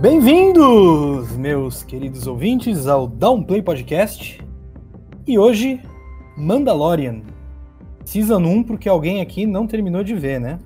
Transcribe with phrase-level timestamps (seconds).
[0.00, 4.42] Bem-vindos, meus queridos ouvintes, ao Downplay Podcast.
[5.26, 5.78] E hoje,
[6.38, 7.20] Mandalorian.
[8.06, 10.58] Season 1, porque alguém aqui não terminou de ver, né?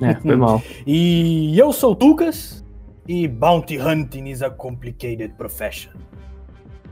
[0.00, 0.62] É, foi mal.
[0.86, 2.64] E eu sou o Tucas,
[3.06, 5.92] e Bounty Hunting is a complicated profession.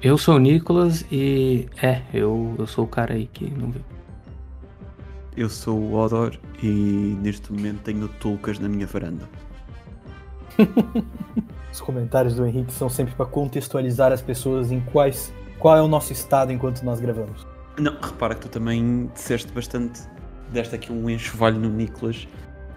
[0.03, 1.71] Eu sou o Nicolas e.
[1.83, 3.83] É, eu, eu sou o cara aí que não viu.
[5.35, 9.27] Eu sou o Odor e neste momento tenho Tulcas na minha varanda.
[11.73, 15.89] Os comentários do Henrique são sempre para contextualizar as pessoas em quais, qual é o
[15.89, 17.47] nosso estado enquanto nós gravamos.
[17.79, 20.01] Não, repara que tu também disseste bastante,
[20.51, 22.27] deste aqui um enxovalho no Nicolas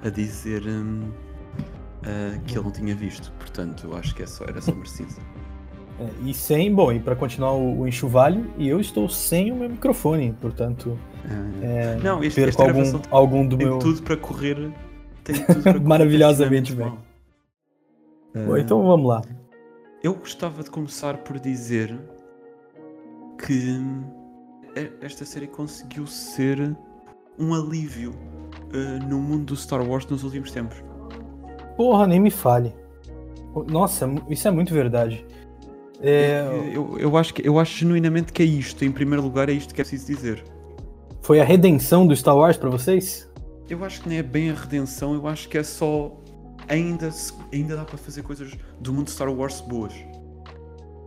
[0.03, 1.09] a dizer hum,
[2.03, 5.16] ah, que ele não tinha visto, portanto eu acho que é só, era só merecido.
[6.00, 9.55] É, e sem, bom, e para continuar o, o enxovalho, e eu estou sem o
[9.55, 13.80] meu microfone, portanto, Ah, é, Não, este- perco algum, algum do tem meu.
[13.80, 14.72] tudo para correr.
[15.23, 16.98] Tem tudo para correr Maravilhosamente mal.
[18.33, 19.21] Bom, Ah, então vamos lá.
[20.03, 21.97] Eu gostava de começar por dizer
[23.45, 23.79] que
[25.01, 26.75] esta série conseguiu ser
[27.37, 30.77] um alívio uh, no mundo do Star Wars nos últimos tempos.
[31.75, 32.73] Porra, nem me fale.
[33.69, 35.25] Nossa, isso é muito verdade.
[35.99, 36.41] É,
[36.73, 38.83] Eu, eu, acho que, eu acho genuinamente que é isto.
[38.85, 40.43] Em primeiro lugar, é isto que é preciso dizer.
[41.21, 43.29] foi a redenção do Star Wars para vocês?
[43.69, 46.11] Eu acho que não é bem a redenção, eu acho que é só.
[46.72, 47.09] Ainda,
[47.52, 49.94] ainda dá para fazer coisas do mundo Star Wars boas.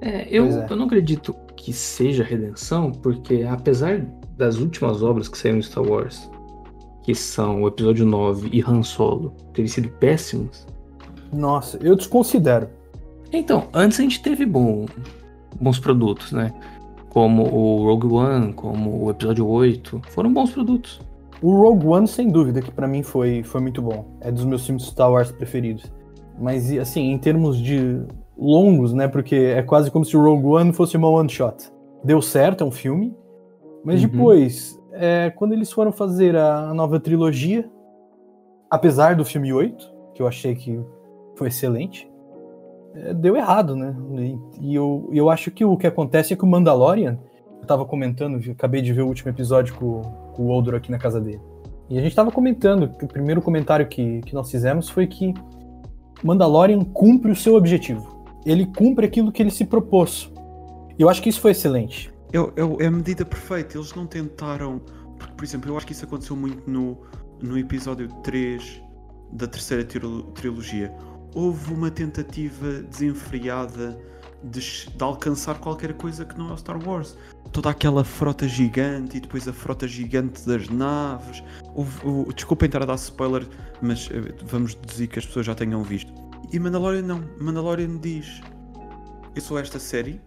[0.03, 0.67] É, eu, é.
[0.69, 4.05] eu não acredito que seja redenção, porque apesar
[4.37, 6.31] das últimas obras que saíram de Star Wars,
[7.03, 10.67] que são o episódio 9 e Han Solo, terem sido péssimos.
[11.33, 12.69] Nossa, eu desconsidero.
[13.33, 14.85] Então, antes a gente teve bom,
[15.59, 16.53] bons produtos, né?
[17.09, 20.03] Como o Rogue One, como o episódio 8.
[20.11, 21.01] Foram bons produtos.
[21.45, 24.17] O Rogue One, sem dúvida, que pra mim foi, foi muito bom.
[24.23, 25.92] É dos meus filmes Star Wars preferidos.
[26.41, 28.01] Mas, assim, em termos de
[28.34, 29.09] longos, né?
[29.09, 31.70] Porque é quase como se o Rogue One fosse uma one shot.
[32.02, 33.14] Deu certo, é um filme.
[33.85, 34.08] Mas Uhum.
[34.08, 37.70] depois, é, quando eles foram fazer a nova trilogia,
[38.70, 40.80] apesar do filme 8, que eu achei que
[41.36, 42.11] foi excelente,
[42.95, 43.95] é, deu errado, né?
[44.63, 47.19] E, e eu, eu acho que o que acontece é que o Mandalorian,
[47.61, 50.01] eu tava comentando, acabei de ver o último episódio com,
[50.34, 51.40] com o Oldor aqui na casa dele.
[51.90, 55.34] E a gente tava comentando, que o primeiro comentário que, que nós fizemos foi que
[56.22, 58.24] Mandalorian cumpre o seu objetivo.
[58.46, 60.30] Ele cumpre aquilo que ele se propôs.
[60.98, 62.12] E eu acho que isso foi excelente.
[62.33, 63.77] Eu, eu- é a medida perfeita.
[63.77, 64.80] Eles não tentaram.
[65.18, 66.98] Porque, por exemplo, eu acho que isso aconteceu muito no,
[67.42, 68.83] no episódio 3
[69.33, 70.92] da terceira trilo- trilogia.
[71.34, 73.98] Houve uma tentativa desenfreada
[74.51, 77.17] de, de alcançar qualquer coisa que não é o Star Wars.
[77.53, 81.43] Toda aquela frota gigante e depois a frota gigante das naves.
[81.75, 83.47] Houve, desculpem estar a dar spoiler,
[83.81, 86.13] mas eh, vamos deduzir que as pessoas já tenham visto.
[86.53, 87.25] E Mandalorian não.
[87.41, 88.41] Mandalorian diz:
[89.35, 90.21] Eu sou esta série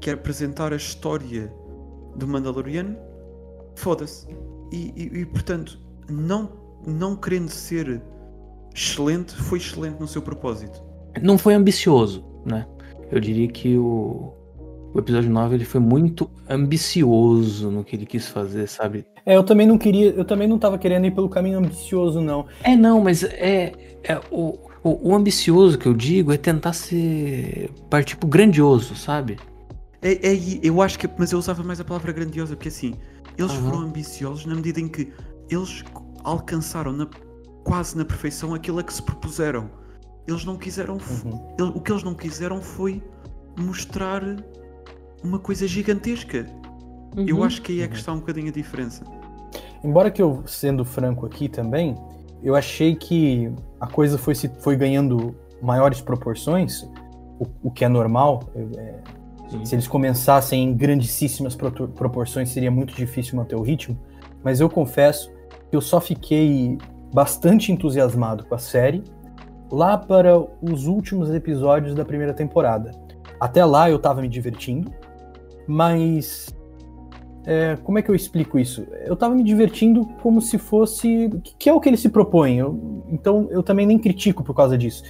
[0.00, 1.50] quer apresentar a história
[2.14, 2.94] do Mandaloriano,
[3.74, 4.26] foda-se.
[4.70, 5.78] E, e- e, portanto,
[6.10, 6.52] não,
[6.86, 8.02] não querendo ser
[8.74, 10.82] excelente, foi excelente no seu propósito.
[11.22, 12.66] Não foi ambicioso, né?
[13.10, 14.32] Eu diria que o,
[14.92, 19.04] o episódio 9 ele foi muito ambicioso no que ele quis fazer, sabe?
[19.26, 22.46] É, eu também não queria, eu também não tava querendo ir pelo caminho ambicioso, não.
[22.62, 23.72] É, não, mas é,
[24.02, 29.38] é o, o, o ambicioso que eu digo é tentar ser partir pro grandioso, sabe?
[30.02, 32.94] É, é, eu acho que, mas eu usava mais a palavra grandiosa, porque assim,
[33.38, 33.62] eles Aham.
[33.70, 35.10] foram ambiciosos na medida em que
[35.50, 35.82] eles
[36.22, 37.08] alcançaram na-
[37.64, 39.70] quase na perfeição aquilo a que se propuseram.
[40.26, 40.94] Eles não quiseram.
[40.94, 41.54] Uhum.
[41.58, 43.02] ele- o que eles não quiseram foi
[43.58, 44.22] mostrar
[45.22, 46.46] uma coisa gigantesca.
[47.16, 47.44] Eu Uhum.
[47.44, 47.98] acho que aí é que Uhum.
[47.98, 49.04] está um bocadinho a diferença.
[49.82, 51.94] Embora que eu, sendo franco aqui também,
[52.42, 56.82] eu achei que a coisa foi, se, foi ganhando maiores proporções,
[57.38, 58.42] o, o que é normal.
[58.54, 58.94] é,
[59.50, 59.64] Sim.
[59.64, 63.96] se eles começassem em grandíssimas proporções, seria muito difícil manter o ritmo.
[64.42, 65.30] Mas eu confesso
[65.70, 66.76] que eu só fiquei
[67.12, 69.04] bastante entusiasmado com a série
[69.70, 72.90] lá para os últimos episódios da primeira temporada.
[73.40, 74.90] Até lá eu tava me divertindo,
[75.66, 76.54] mas
[77.46, 78.86] é, como é que eu explico isso?
[79.04, 81.30] Eu tava me divertindo como se fosse.
[81.58, 82.56] que é o que ele se propõe.
[82.58, 85.02] eu- então eu também nem critico por causa disso.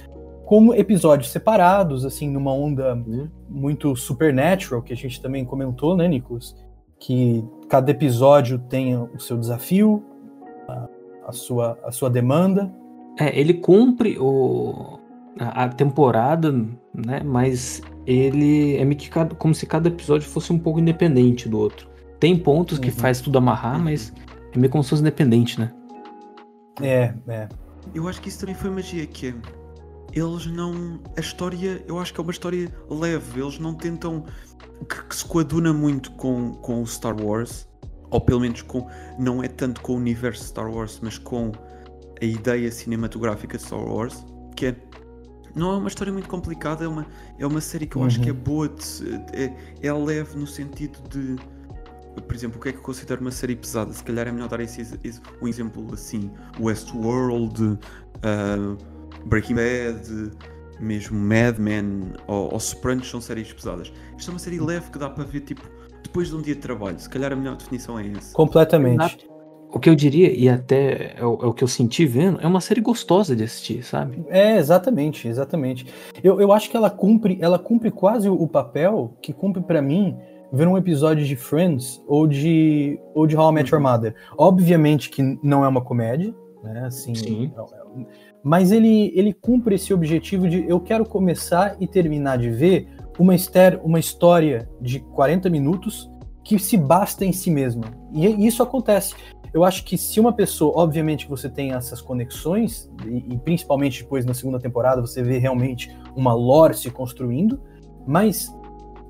[0.45, 3.27] Como episódios separados, assim, numa onda Uhum.
[3.49, 6.55] muito supernatural, que a gente também comentou, né, Nicolas?
[6.99, 10.03] Que cada episódio tenha o seu desafio,
[10.67, 10.87] a,
[11.27, 12.71] a sua, a sua demanda.
[13.19, 14.99] É, ele cumpre o,
[15.39, 16.51] a, a temporada,
[16.93, 17.21] né?
[17.23, 21.57] Mas ele é meio que cada- como se cada episódio fosse um pouco independente do
[21.57, 21.87] outro.
[22.19, 22.95] Tem pontos que Uhum.
[22.95, 24.13] faz tudo amarrar, mas
[24.53, 25.71] é meio como se fosse independente, né?
[26.81, 27.49] É, é.
[27.93, 29.33] Eu acho que isso também foi magia, que é.
[30.13, 30.99] eles não.
[31.15, 33.41] A história, eu acho que é uma história leve.
[33.41, 34.23] Eles não tentam.
[34.89, 37.67] que, que se coaduna muito com, com o Star Wars.
[38.09, 38.87] Ou pelo menos com.
[39.19, 41.51] Não é tanto com o universo Star Wars, mas com
[42.21, 44.25] a ideia cinematográfica de Star Wars.
[44.55, 44.75] Que é.
[45.55, 47.05] Não é uma história muito complicada, é uma,
[47.39, 48.37] é uma série que eu acho que é Uhum.
[48.39, 48.67] boa.
[48.69, 48.83] de
[49.33, 51.35] é, é leve no sentido de.
[52.21, 53.91] Por exemplo, o que é que eu considero uma série pesada?
[53.93, 58.77] Se calhar é melhor dar esse, esse- um exemplo assim: Westworld, uh,
[59.25, 60.31] Breaking Bad,
[60.79, 63.91] mesmo Mad Men ou, ou Sopranos são séries pesadas.
[64.17, 65.61] Isto é uma série leve que dá para ver tipo
[66.03, 66.99] depois de um dia de trabalho.
[66.99, 68.33] Se calhar a melhor definição é essa.
[68.33, 69.27] Completamente.
[69.75, 72.47] O que eu diria, e até é o, é o que eu senti vendo, é
[72.47, 74.23] uma série gostosa de assistir, sabe?
[74.29, 75.85] É, exatamente, exatamente.
[76.23, 80.15] Eu, eu acho que ela cumpre, ela cumpre quase o, papel que cumpre pra mim
[80.49, 84.15] ver um episódio de Friends ou de ou de How I Met Your Mother.
[84.37, 86.33] Obviamente que não é uma comédia,
[86.63, 86.85] né?
[86.85, 87.51] Assim, Sim.
[87.53, 88.05] não é-
[88.41, 92.87] mas ele ele cumpre esse objetivo de eu quero começar e terminar de ver
[93.19, 96.09] uma, ester, uma história de 40 minutos
[96.45, 97.85] que se basta em si mesma.
[98.13, 99.15] E isso acontece.
[99.55, 104.25] Eu acho que se uma pessoa, obviamente você tem essas conexões, e, e principalmente depois
[104.25, 107.57] na segunda temporada você vê realmente uma lore se construindo,
[108.05, 108.53] mas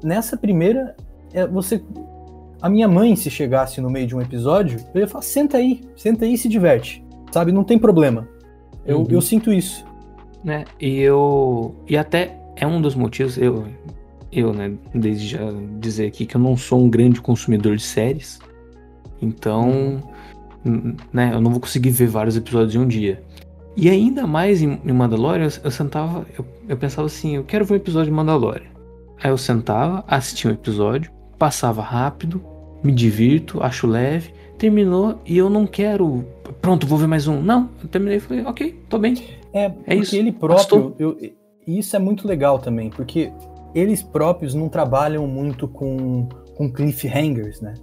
[0.04, 0.96] nessa primeira,
[1.34, 1.84] é, você.
[2.62, 5.82] A minha mãe, se chegasse no meio de um episódio, eu ia falar: senta aí,
[5.96, 7.04] senta aí e se diverte.
[7.32, 7.52] Sabe?
[7.52, 8.28] Não tem problema.
[8.86, 9.08] Eu, Uhum.
[9.10, 9.84] eu sinto isso.
[10.44, 10.64] né?
[10.80, 11.76] E eu.
[11.90, 13.66] E até é um dos motivos, eu,
[14.32, 15.40] eu, né, desde já
[15.80, 18.40] dizer aqui que eu não sou um grande consumidor de séries.
[19.22, 20.04] Então,
[21.14, 23.22] né, eu não vou conseguir ver vários episódios em um dia.
[23.78, 27.66] E ainda mais em, em Mandalorian, eu, eu sentava, eu, eu pensava assim, eu quero
[27.66, 28.70] ver um episódio de Mandalorian.
[29.22, 32.42] Aí eu sentava, assistia um episódio, passava rápido,
[32.84, 36.26] me divirto, acho leve, terminou e eu não quero.
[36.62, 37.42] Pronto, vou ver mais um.
[37.42, 39.16] Não, eu terminei e falei, ok, tô bem.
[39.54, 40.16] É, porque isso.
[40.16, 40.96] ele próprio.
[41.00, 41.18] eu-
[41.68, 43.32] e isso é muito legal também, porque
[43.74, 47.74] eles próprios não trabalham muito com, com cliffhangers, né?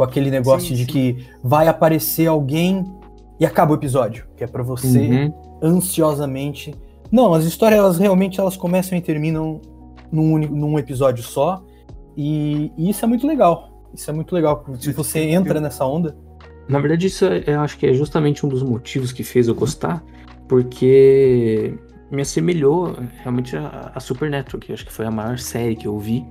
[0.00, 0.86] Com aquele negócio Sim, de sim.
[0.86, 2.86] que vai aparecer alguém
[3.38, 5.34] e acaba o episódio, que é pra você Uhum.
[5.62, 6.74] ansiosamente.
[7.12, 9.60] Não, as histórias elas realmente elas começam e terminam
[10.10, 11.62] num, num episódio só.
[12.16, 13.84] E, e isso é muito legal.
[13.92, 14.64] Isso é muito legal.
[14.78, 16.16] Se você entra nessa onda.
[16.66, 19.54] Na verdade, isso é- eu acho que é justamente um dos motivos que fez eu
[19.54, 20.02] gostar,
[20.48, 21.74] porque
[22.10, 25.86] me assemelhou realmente a, a Supernatural, que eu acho que foi a maior série que
[25.86, 26.24] eu vi.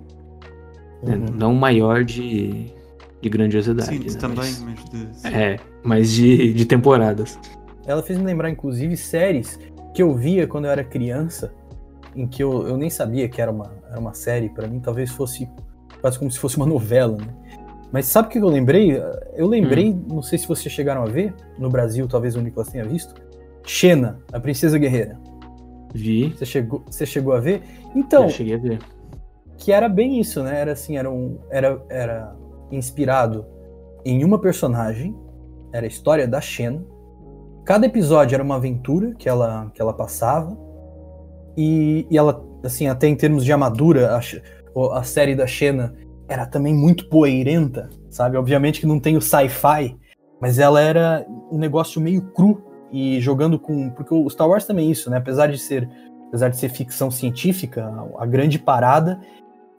[1.04, 1.16] né?
[1.18, 1.26] Uhum.
[1.36, 2.74] Não maior de,
[3.22, 3.90] de grandiosidade.
[3.90, 4.20] Sim, né?
[4.20, 5.28] também, Mas, mas de.
[5.36, 7.38] é, mas de, de temporadas.
[7.86, 9.60] Ela fez me lembrar, inclusive, séries
[9.94, 11.52] que eu via quando eu era criança,
[12.16, 15.10] em que eu, eu nem sabia que era uma, era uma série, pra mim talvez
[15.10, 15.50] fosse
[16.02, 17.34] quase como se fosse uma novela, né?
[17.92, 19.02] Mas sabe o que eu lembrei?
[19.36, 22.86] Eu lembrei, não sei se vocês chegaram a ver, no Brasil talvez o Nicolas tenha
[22.86, 23.16] visto,
[23.66, 25.20] Xena, a Princesa Guerreira.
[25.94, 27.64] Vi, Você chegou, você chegou a ver?
[27.96, 28.80] Então, já cheguei a ver.
[29.58, 30.60] que era bem isso, né?
[30.62, 32.36] Era assim, era, um, era, era
[32.72, 33.46] inspirado
[34.06, 35.16] em uma personagem,
[35.74, 36.86] era a história da Shen.
[37.66, 40.58] Cada episódio era uma aventura que ela, que ela passava.
[41.56, 45.94] E, e ela, assim, até em termos de armadura, a, a série da Xena
[46.28, 48.38] era também muito poeirenta, sabe?
[48.38, 49.98] Obviamente que não tem o sci-fi,
[50.40, 53.90] mas ela era um negócio meio cru e jogando com.
[53.90, 55.18] Porque o Star Wars também é isso, né?
[55.18, 55.90] Apesar de ser,
[56.28, 59.20] apesar de ser ficção científica, a grande parada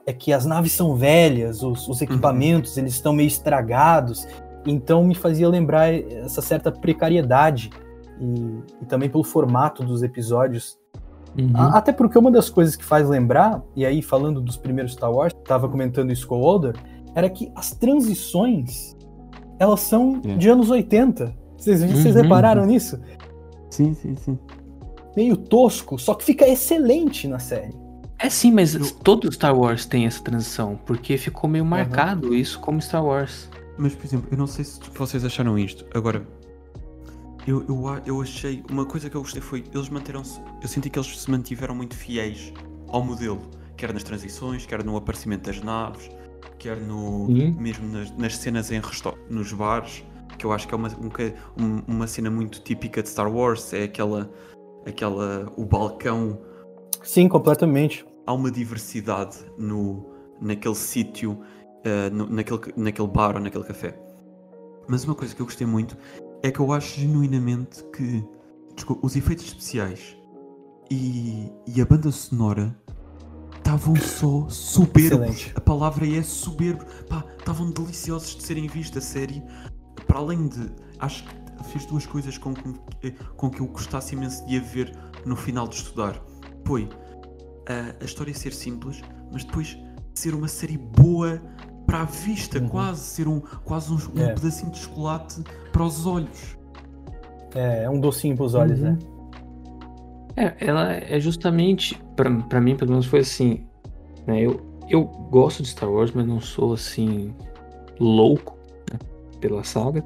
[0.05, 4.27] é que as naves são velhas, os, os equipamentos eles estão meio estragados,
[4.65, 7.69] então me fazia lembrar essa certa precariedade
[8.19, 10.79] e, e também pelo formato dos episódios
[11.37, 11.49] Uhum.
[11.55, 15.09] a- Até porque uma das coisas que faz lembrar, e aí falando dos primeiros Star
[15.13, 16.75] Wars, tava comentando isso com o Older,
[17.15, 18.97] era que as transições,
[19.57, 20.35] elas são É.
[20.35, 21.33] de anos 80.
[21.57, 22.21] Vocês, vocês Uhum.
[22.23, 22.99] repararam nisso?
[23.69, 24.37] Sim, sim, sim.
[25.15, 27.73] Meio tosco, só que fica excelente na série.
[28.23, 32.59] É sim, mas Eu- todo Star Wars tem essa transição, porque ficou meio marcado isso
[32.59, 33.49] como Star Wars.
[33.77, 35.85] Mas, por exemplo, eu não sei se vocês acharam isto.
[35.93, 36.25] Agora,
[37.47, 38.63] eu, eu, eu achei.
[38.69, 39.63] Uma coisa que eu gostei foi.
[39.73, 40.39] Eles manteram-se.
[40.61, 42.53] Eu senti que eles se mantiveram muito fiéis
[42.89, 43.41] ao modelo.
[43.75, 46.09] Quer nas transições, quer no aparecimento das naves,
[46.59, 47.25] quer no.
[47.27, 47.55] Sim.
[47.57, 50.03] mesmo nas, nas cenas em resto- nos bares.
[50.37, 53.73] Que eu acho que é uma, um um- uma cena muito típica de Star Wars.
[53.73, 54.29] É aquela.
[54.85, 56.39] aquela o balcão
[57.01, 58.05] Sim, completamente.
[58.31, 60.05] Há uma diversidade no,
[60.39, 61.37] naquele sítio,
[61.83, 63.99] eh, no- naquele, naquele bar ou naquele café.
[64.87, 65.97] Mas uma coisa que eu gostei muito
[66.41, 68.23] é que eu acho genuinamente que
[68.73, 70.17] desculpa, os efeitos especiais
[70.89, 72.75] e, e a banda sonora
[73.57, 75.11] estavam só soberbos.
[75.29, 75.51] Excelente.
[75.55, 76.83] A palavra é soberbo.
[77.09, 79.43] Pá, estavam deliciosos de serem vistos a série.
[80.07, 80.69] Para além de.
[80.99, 84.97] Acho que fez duas coisas com, que- com que eu gostasse imenso de a ver
[85.25, 86.19] no final de estudar.
[86.65, 86.89] foi
[87.71, 89.01] a, a história ser simples,
[89.31, 89.77] mas depois
[90.13, 91.41] ser uma série boa
[91.85, 92.67] para a vista, Uhum.
[92.69, 94.33] quase ser um, quase um, um É.
[94.33, 96.57] pedacinho de chocolate para os olhos.
[97.55, 98.91] É, é um docinho pros olhos, Uhum.
[98.91, 98.99] né?
[100.37, 103.65] É, ela é justamente, pra, pra mim, pelo menos foi assim,
[104.25, 104.39] né?
[104.41, 107.33] Eu, eu gosto de Star Wars, mas não sou assim
[107.99, 108.57] louco
[108.91, 108.97] né,
[109.41, 110.03] pela saga.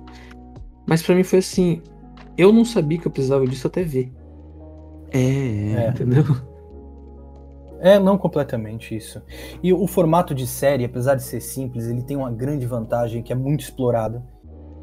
[0.87, 1.81] Mas pra mim foi assim,
[2.37, 4.11] eu não sabia que eu precisava disso até ver,
[5.11, 5.89] É, É.
[5.89, 6.23] entendeu?
[7.79, 9.21] É, não completamente isso.
[9.61, 13.33] E o formato de série, apesar de ser simples, ele tem uma grande vantagem que
[13.33, 14.23] é muito explorada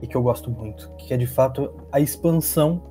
[0.01, 2.83] e que eu gosto muito, que é de fato a expansão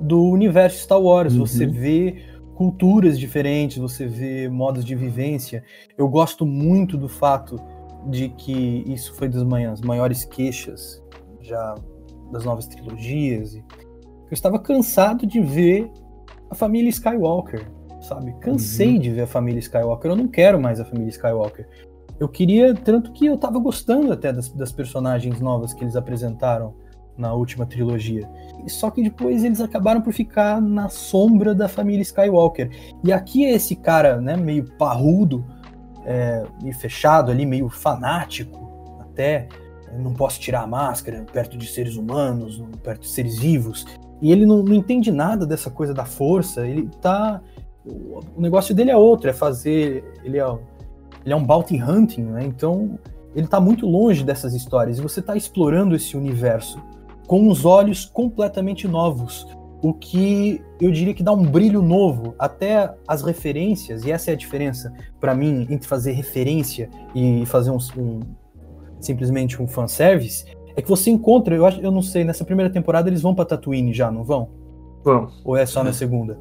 [0.00, 1.34] do universo Star Wars.
[1.34, 1.40] Uhum.
[1.40, 2.24] Você vê
[2.54, 5.64] culturas diferentes, você vê modos de vivência.
[5.96, 7.56] Eu gosto muito do fato
[8.08, 11.02] de que isso foi das manhãs maiores queixas
[11.40, 11.74] já
[12.30, 13.54] das novas trilogias.
[13.54, 13.62] Eu
[14.32, 15.90] estava cansado de ver
[16.48, 17.66] a família Skywalker,
[18.00, 18.34] sabe?
[18.40, 20.10] Cansei de ver a família Skywalker.
[20.10, 21.66] Eu não quero mais a família Skywalker.
[22.18, 26.74] Eu queria, tanto que eu tava gostando até das, das personagens novas que eles apresentaram
[27.16, 28.28] na última trilogia.
[28.66, 32.70] Só que depois eles acabaram por ficar na sombra da família Skywalker.
[33.04, 35.44] E aqui é esse cara, né, meio parrudo,
[36.04, 39.48] é, meio fechado ali, meio fanático, até.
[39.98, 43.84] Não posso tirar a máscara perto de seres humanos, perto de seres vivos.
[44.22, 46.66] E ele não, não entende nada dessa coisa da força.
[46.66, 47.40] Ele tá.
[47.86, 50.04] O o negócio dele é outro, é fazer.
[50.24, 50.44] Ele é,
[51.24, 52.44] ele é um bounty hunting, né?
[52.44, 52.98] Então
[53.34, 54.98] ele tá muito longe dessas histórias.
[54.98, 56.82] E você tá explorando esse universo
[57.26, 59.46] com os olhos completamente novos.
[59.82, 64.34] O que eu diria que dá um brilho novo, até as referências, e essa é
[64.34, 68.20] a diferença para mim entre fazer referência e fazer um, um
[69.00, 70.44] simplesmente um fanservice,
[70.76, 73.46] é que você encontra, eu acho, eu não sei, nessa primeira temporada eles vão para
[73.46, 74.50] Tatooine já, não vão?
[75.04, 75.28] Vão.
[75.44, 75.84] Ou é só É.
[75.84, 76.38] na segunda?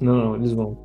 [0.00, 0.76] Não, não, eles vão.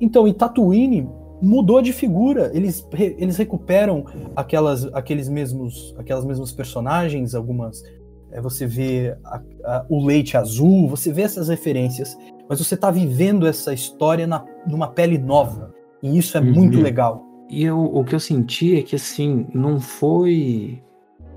[0.00, 1.08] Então, em Tatooine
[1.40, 2.50] mudou de figura.
[2.54, 4.04] Eles, re- eles recuperam
[4.36, 7.82] aquelas, aqueles mesmos, aquelas mesmas personagens, algumas.
[8.30, 12.14] é, você vê a- a- o leite azul, você vê essas referências,
[12.46, 15.72] mas você tá vivendo essa história na, numa pele nova.
[16.02, 16.52] E isso é Uhum.
[16.52, 17.24] muito legal.
[17.48, 20.82] E eu, o que eu senti é que assim, não foi.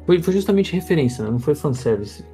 [0.05, 1.31] Foi, foi justamente referência, né?
[1.31, 2.25] não foi fanservice.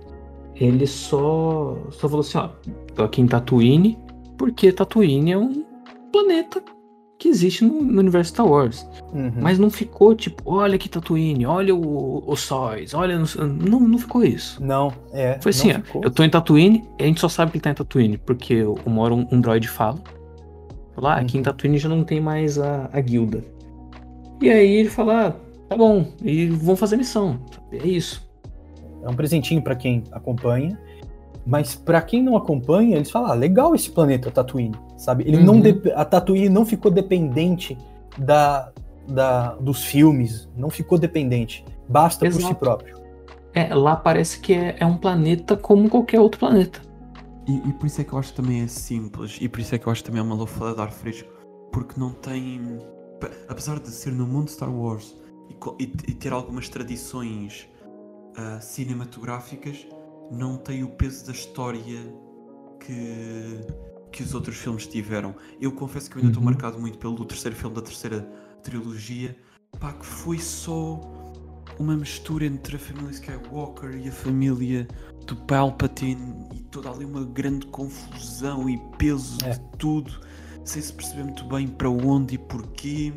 [0.60, 2.50] Ele só, só falou assim: ó,
[2.96, 3.98] tô aqui em Tatooine,
[4.38, 5.64] porque Tatooine é um
[6.12, 6.62] planeta
[7.20, 8.88] que existe no, no universo Star Wars.
[9.14, 9.34] Uhum.
[9.42, 13.18] Mas não ficou tipo, olha que Tatooine, olha o, os sóis, olha.
[13.18, 14.64] Não, não, ficou isso.
[14.64, 15.40] Não, é.
[15.42, 17.72] Foi assim, ó, eu tô em Tatooine, e a gente só sabe que ele tá
[17.72, 20.00] em Tatooine, porque uma hora um, um droid fala.
[20.96, 21.44] Fala, ah, aqui em Uhum.
[21.44, 23.44] Tatooine já não tem mais a, a guilda.
[24.42, 25.32] E aí ele fala, ah,
[25.70, 27.40] tá bom, e vão fazer missão.
[27.72, 28.27] É isso.
[29.04, 30.80] É um presentinho pra quem acompanha.
[31.46, 35.24] Mas pra quem não acompanha, eles falam: ah, legal esse planeta Tatooine, sabe?
[35.26, 35.62] Ele não Uhum.
[35.62, 37.78] dep- a Tatooine não ficou dependente
[38.18, 38.72] da,
[39.08, 41.64] da dos filmes, não ficou dependente.
[41.88, 42.56] Basta por si Exato.
[42.56, 42.98] próprio.
[43.54, 46.82] É, lá parece que é, é um planeta como qualquer outro planeta.
[47.48, 49.74] E, e por isso é que eu acho que também é simples, e por isso
[49.74, 51.30] é que eu acho que também é uma lufada de ar fresco,
[51.72, 52.78] porque não tem.
[53.48, 55.16] Apesar de ser no mundo Star Wars
[55.50, 57.70] e, e- e ter algumas tradições
[58.38, 59.86] ah, cinematográficas,
[60.32, 62.14] não tem o peso da história
[62.80, 63.60] que,
[64.12, 65.36] que os outros filmes tiveram.
[65.60, 66.50] Eu confesso que eu ainda estou Uhum.
[66.52, 68.22] marcado muito pelo terceiro filme da terceira
[68.64, 69.36] trilogia,
[69.80, 71.00] pá, que foi só
[71.80, 74.88] uma mistura entre a família Skywalker e a família
[75.26, 79.52] do Palpatine e toda ali uma grande confusão e peso É.
[79.52, 80.12] de tudo,
[80.66, 83.14] sem se perceber muito bem para onde e porquê.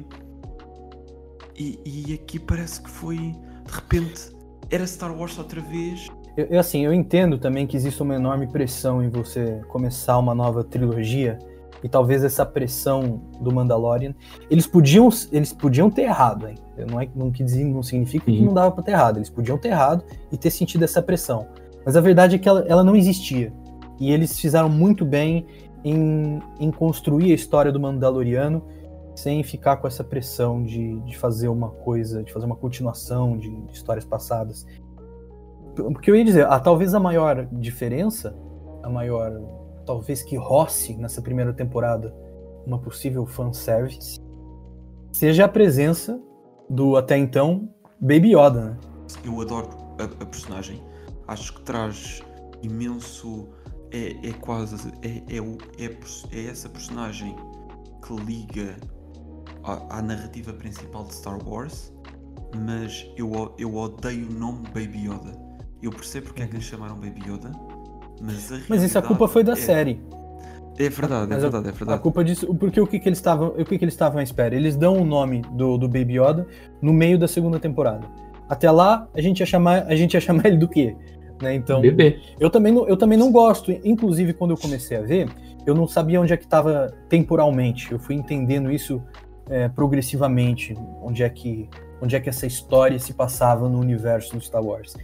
[1.56, 4.30] E, e aqui parece que foi de repente
[4.70, 6.08] era Star Wars outra vez.
[6.36, 10.34] Eu, eu, assim, eu entendo também que existe uma enorme pressão em você começar uma
[10.34, 11.38] nova trilogia.
[11.82, 14.14] E talvez essa pressão do Mandalorian.
[14.50, 16.56] Eles podiam, eles podiam ter errado, hein?
[16.86, 17.32] Não, é, não,
[17.72, 18.44] não significa que Sim.
[18.44, 19.16] não dava pra ter errado.
[19.16, 21.46] Eles podiam ter errado e ter sentido essa pressão.
[21.84, 23.50] Mas a verdade é que ela, ela não existia.
[23.98, 25.46] E eles fizeram muito bem
[25.82, 28.62] em, em construir a história do Mandaloriano
[29.22, 33.50] sem ficar com essa pressão de, de fazer uma coisa, de fazer uma continuação de,
[33.66, 34.66] de histórias passadas.
[35.74, 38.34] Porque eu ia dizer, ah, talvez a maior diferença,
[38.82, 39.30] a maior,
[39.84, 42.14] talvez que roce nessa primeira temporada
[42.66, 44.18] uma possível fanservice,
[45.12, 46.20] seja a presença
[46.68, 47.68] do até então
[48.00, 48.78] Baby Yoda, né?
[49.24, 50.82] Eu adoro a, a personagem.
[51.28, 52.22] Acho que traz
[52.62, 53.48] imenso.
[53.92, 54.88] É, é quase.
[55.02, 57.34] É, é, é, a é essa personagem
[58.06, 58.76] que liga
[59.64, 61.92] à, à narrativa principal de Star Wars.
[62.66, 65.32] Mas eu, eu odeio o nome Baby Yoda.
[65.82, 67.50] Eu percebo porque é que lhe chamaram Baby Yoda.
[68.20, 70.00] Mas, a Mas isso a culpa foi da é- série.
[70.78, 72.02] É verdade, é Mas a- verdade, é A verdade.
[72.02, 74.54] culpa disso, porque o que, que eles estavam, o que, que eles estavam à espera?
[74.54, 76.46] Eles dão o nome do, do Baby Yoda
[76.80, 78.06] no meio da segunda temporada.
[78.48, 80.96] Até lá, a gente ia chamar, a gente ia chamar ele do quê?
[81.40, 81.54] Né?
[81.54, 82.20] Então, Bebê.
[82.38, 83.70] eu também, não, eu também não gosto.
[83.84, 85.28] Inclusive, quando eu comecei a ver,
[85.66, 87.92] eu não sabia onde é que estava temporalmente.
[87.92, 89.02] Eu fui entendendo isso
[89.50, 91.68] é, progressivamente, onde é que
[92.02, 94.96] onde é que essa história se passava no universo do Star Wars.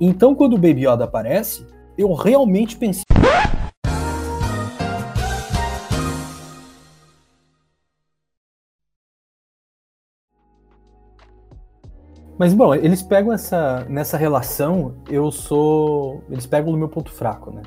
[0.00, 1.66] Então, quando o Baby Yoda aparece,
[1.98, 3.02] eu realmente pensei
[12.38, 17.50] Mas bom, eles pegam essa nessa relação, eu sou, eles pegam no meu ponto fraco,
[17.50, 17.62] né?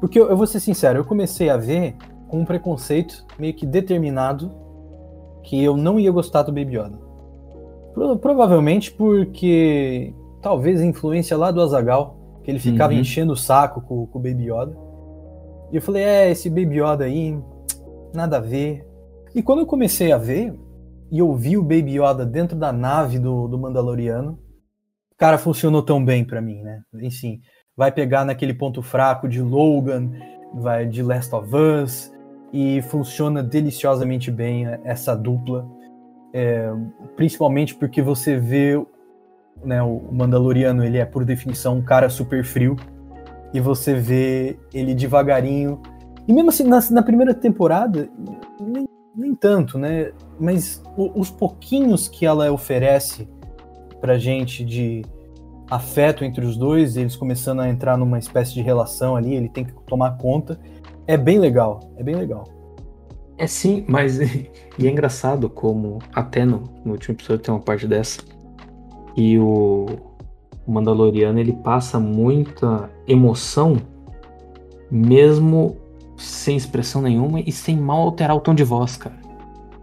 [0.00, 1.94] Porque eu, eu vou ser sincero, eu comecei a ver
[2.26, 4.50] com um preconceito meio que determinado
[5.46, 6.98] que eu não ia gostar do Baby Yoda.
[7.94, 10.12] Pro- provavelmente porque
[10.42, 12.98] talvez influência lá do Azagal, que ele ficava Uhum.
[13.00, 14.76] enchendo o saco com, com o Baby Yoda.
[15.72, 17.38] E eu falei, é, esse Baby Yoda aí,
[18.12, 18.84] nada a ver.
[19.34, 20.52] E quando eu comecei a ver,
[21.10, 24.38] e eu vi o Baby Yoda dentro da nave do, do Mandaloriano,
[25.16, 26.80] cara, funcionou tão bem pra mim, né?
[27.02, 27.40] Enfim,
[27.76, 30.10] vai pegar naquele ponto fraco de Logan,
[30.54, 32.12] vai de Last of Us,
[32.52, 35.66] e funciona deliciosamente bem essa dupla.
[36.32, 36.70] É,
[37.16, 38.80] principalmente porque você vê
[39.64, 42.76] né, o Mandaloriano, ele é por definição um cara super frio,
[43.54, 45.80] e você vê ele devagarinho.
[46.28, 48.08] E mesmo assim, na, na primeira temporada,
[48.60, 50.12] nem, nem tanto, né?
[50.38, 53.28] Mas o- os pouquinhos que ela oferece
[54.00, 55.02] pra gente de
[55.70, 59.64] afeto entre os dois, eles começando a entrar numa espécie de relação ali, ele tem
[59.64, 60.60] que tomar conta,
[61.06, 62.44] é bem legal, é bem legal.
[63.38, 64.18] É sim, mas
[64.78, 68.20] e é engraçado como até no, no último episódio tem uma parte dessa
[69.16, 69.86] e o,
[70.66, 73.76] o Mandaloriano ele passa muita emoção
[74.90, 75.76] mesmo
[76.16, 79.16] sem expressão nenhuma e sem mal alterar o tom de voz, cara.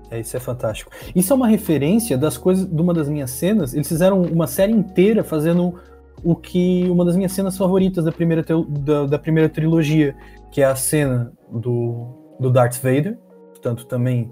[0.10, 0.91] É, isso é fantástico.
[1.15, 3.74] Isso é uma referência das coisas de uma das minhas cenas.
[3.74, 5.76] Eles fizeram uma série inteira fazendo
[6.23, 10.15] o que uma das minhas cenas favoritas da primeira, da, da primeira trilogia,
[10.51, 12.07] que é a cena do,
[12.39, 13.17] do Darth Vader,
[13.49, 14.31] portanto também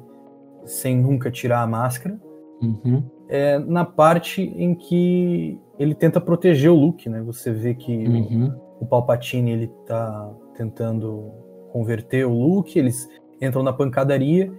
[0.66, 2.20] sem nunca tirar a máscara,
[2.62, 3.02] Uhum.
[3.28, 7.20] é na parte em que ele tenta proteger o Luke, né?
[7.24, 8.54] Você vê que Uhum.
[8.80, 11.32] o Palpatine ele tá tentando
[11.72, 13.10] converter o Luke, eles
[13.42, 14.54] entram na pancadaria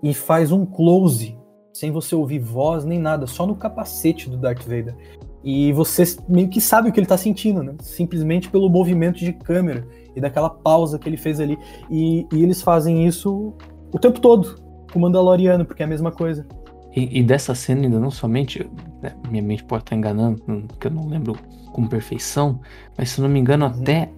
[0.00, 1.36] e faz um close,
[1.72, 4.94] sem você ouvir voz nem nada, só no capacete do Darth Vader.
[5.42, 7.74] E você meio que sabe o que ele tá sentindo, né?
[7.80, 11.58] Simplesmente pelo movimento de câmera e daquela pausa que ele fez ali.
[11.90, 13.54] E, e eles fazem isso
[13.92, 14.56] o tempo todo
[14.92, 16.46] com o Mandaloriano, porque é a mesma coisa.
[16.94, 18.68] E, e dessa cena ainda não somente,
[19.00, 21.36] né, minha mente pode estar enganando, porque eu não lembro
[21.72, 22.60] com perfeição,
[22.96, 23.70] mas se não me engano Uhum.
[23.70, 24.10] até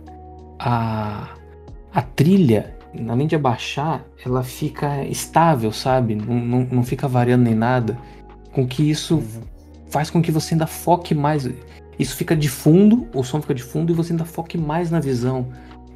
[0.59, 1.35] a,
[1.93, 2.77] a trilha,
[3.09, 6.15] além de abaixar, ela fica estável, sabe?
[6.15, 7.99] Não, não, não fica variando nem nada.
[8.53, 9.23] Com que isso
[9.91, 11.49] faz com que você ainda foque mais.
[11.99, 15.01] Isso fica de fundo, o som fica de fundo e você ainda foque mais na
[15.01, 15.47] visão.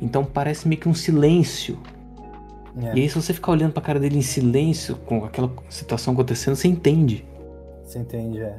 [0.03, 1.79] Então parece meio que um silêncio.
[2.77, 6.13] É, E aí, se você ficar olhando pra cara dele em silêncio, com aquela situação
[6.13, 7.25] acontecendo, você entende.
[7.85, 8.59] Você entende, é.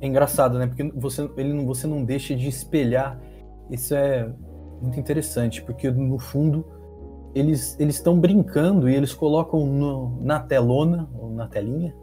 [0.00, 0.66] É engraçado, né?
[0.66, 3.18] Porque você, ele, não- você não deixa de espelhar.
[3.70, 4.28] Isso é
[4.80, 6.64] muito interessante, porque no fundo
[7.34, 11.94] eles eles estão brincando e eles colocam no- na telona, ou na telinha,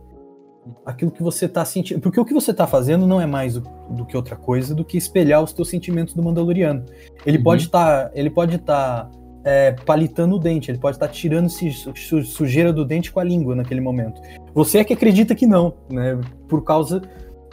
[0.86, 2.00] aquilo que você tá sentindo.
[2.02, 4.84] Porque o que você tá fazendo não é mais do, do que outra coisa do
[4.86, 6.84] que espelhar os teus sentimentos do Mandaloriano.
[7.26, 7.44] Ele Uhum.
[7.44, 8.12] pode estar.
[8.14, 9.10] ele pode estar.
[9.46, 13.24] é, palitando o dente, ele pode estar tirando su- su- sujeira do dente com a
[13.24, 14.22] língua naquele momento.
[14.54, 16.20] Você é que acredita que não, né?
[16.50, 17.02] Por causa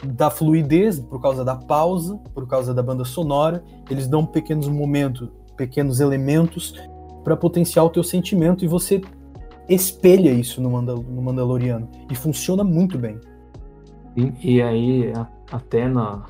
[0.03, 5.29] da fluidez, por causa da pausa, por causa da banda sonora, eles dão pequenos momentos,
[5.55, 6.73] pequenos elementos
[7.23, 9.01] para potenciar o teu sentimento e você
[9.69, 13.19] espelha isso no, Mandal no Mandaloriano e funciona muito bem.
[14.15, 16.25] E, e aí, a- até na,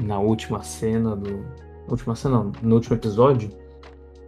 [0.00, 1.44] na última cena do.
[1.88, 3.50] Última cena, não, no último episódio,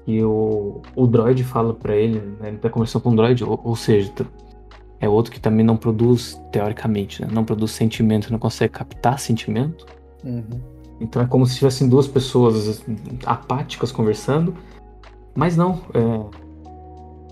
[0.05, 3.61] que o, o droid fala pra ele, né, ele tá conversando com o droid, ou,
[3.65, 4.13] ou seja,
[5.01, 9.87] é outro que também não produz, teoricamente, né, não produz sentimento, não consegue captar sentimento.
[11.01, 12.83] Então é como se tivessem duas pessoas
[13.27, 14.55] apáticas conversando,
[15.35, 15.81] mas não.
[15.95, 16.48] é,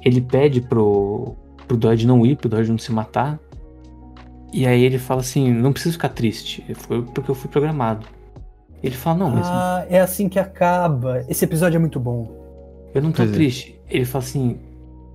[0.07, 1.35] ele pede pro,
[1.67, 3.41] pro droid não ir, pro droid não se matar.
[4.53, 8.07] E aí ele fala assim, não precisa ficar triste, foi porque eu fui programado.
[8.83, 11.25] Ele fala, não, mas Ah, é assim que acaba.
[11.29, 12.31] Esse episódio é muito bom.
[12.95, 13.35] eu não tô Pois é.
[13.35, 13.81] triste.
[13.91, 14.59] Ele fala assim,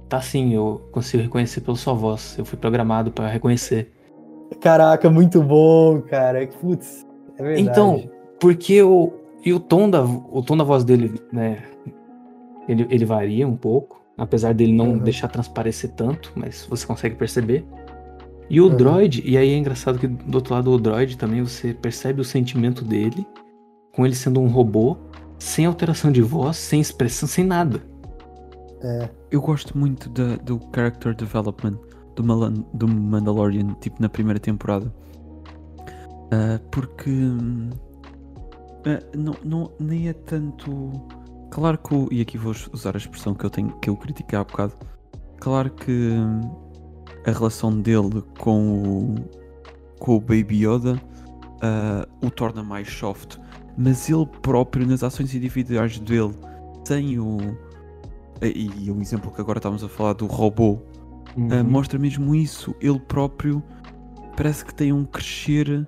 [0.10, 3.92] tá sim, eu consigo reconhecer pela sua voz, eu fui programado pra reconhecer.
[4.60, 6.46] Caraca, muito bom, cara.
[6.60, 7.62] Putz, é verdade.
[7.70, 8.10] Então,
[8.42, 9.14] porque o.
[9.46, 11.64] E o tom da, o tom da voz dele, né?
[12.68, 14.01] Ele, ele varia um pouco.
[14.22, 14.98] Apesar dele não Uhum.
[15.00, 17.66] deixar transparecer tanto, mas você consegue perceber.
[18.48, 18.78] E o Uhum.
[18.78, 22.24] droid, e aí é engraçado que do outro lado do droid também você percebe o
[22.24, 23.26] sentimento dele,
[23.92, 24.96] com ele sendo um robô,
[25.40, 27.82] sem alteração de voz, sem expressão, sem nada.
[29.32, 31.78] Eu gosto muito da- do character development
[32.16, 34.94] do, Malan- do Mandalorian, tipo na primeira temporada.
[36.32, 37.10] Ah, porque
[38.86, 40.92] ah, não, não, nem é tanto.
[41.52, 44.40] Claro que o, e aqui vou usar a expressão que eu tenho que eu critiquei
[44.40, 44.74] há bocado.
[45.40, 46.42] Claro que hum,
[47.28, 49.16] a relação dele com o,
[50.00, 51.00] com o Baby Yoda
[51.62, 53.38] ah, o torna mais soft.
[53.78, 56.34] Mas ele próprio, nas ações individuais dele,
[56.86, 57.38] sem o.
[58.42, 60.80] E, o exemplo que agora estamos a falar do robô
[61.38, 61.64] Uh, Uhum.
[61.64, 62.76] mostra mesmo isso.
[62.82, 63.64] Ele próprio
[64.36, 65.88] parece que tem um crescer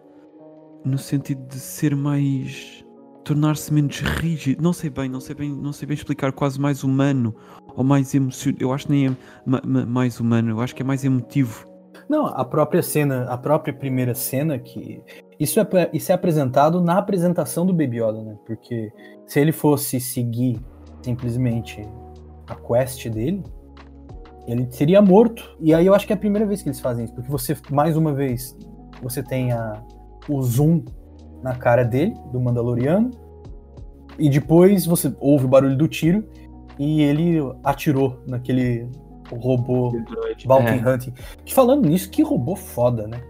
[0.86, 2.83] no sentido de ser mais.
[3.24, 4.62] Tornar-se menos rígido.
[4.62, 7.36] Não sei bem, não sei bem, não sei bem explicar, quase mais humano
[7.76, 8.58] ou mais emocional.
[8.60, 11.66] Eu acho que nem é ma- ma- mais humano, eu acho que é mais emotivo.
[12.10, 15.02] Não, a própria cena, a própria primeira cena que
[15.40, 18.36] isso é isso é apresentado na apresentação do Baby Yoda, né?
[18.46, 18.92] Porque
[19.26, 20.60] se ele fosse seguir
[21.02, 21.82] simplesmente
[22.48, 23.42] a quest dele,
[24.46, 25.56] ele seria morto.
[25.60, 27.56] E aí eu acho que é a primeira vez que eles fazem isso, porque você
[27.72, 28.56] mais uma vez
[29.02, 29.82] você tem a,
[30.30, 30.84] o zoom
[31.44, 33.12] na cara dele, do Mandaloriano,
[34.18, 36.24] e depois você ouve o barulho do tiro
[36.80, 38.88] e ele atirou naquele
[39.32, 39.92] robô.
[40.46, 40.90] Bounty É.
[40.90, 41.14] Hunting.
[41.46, 43.22] Que falando nisso, que robô foda, né?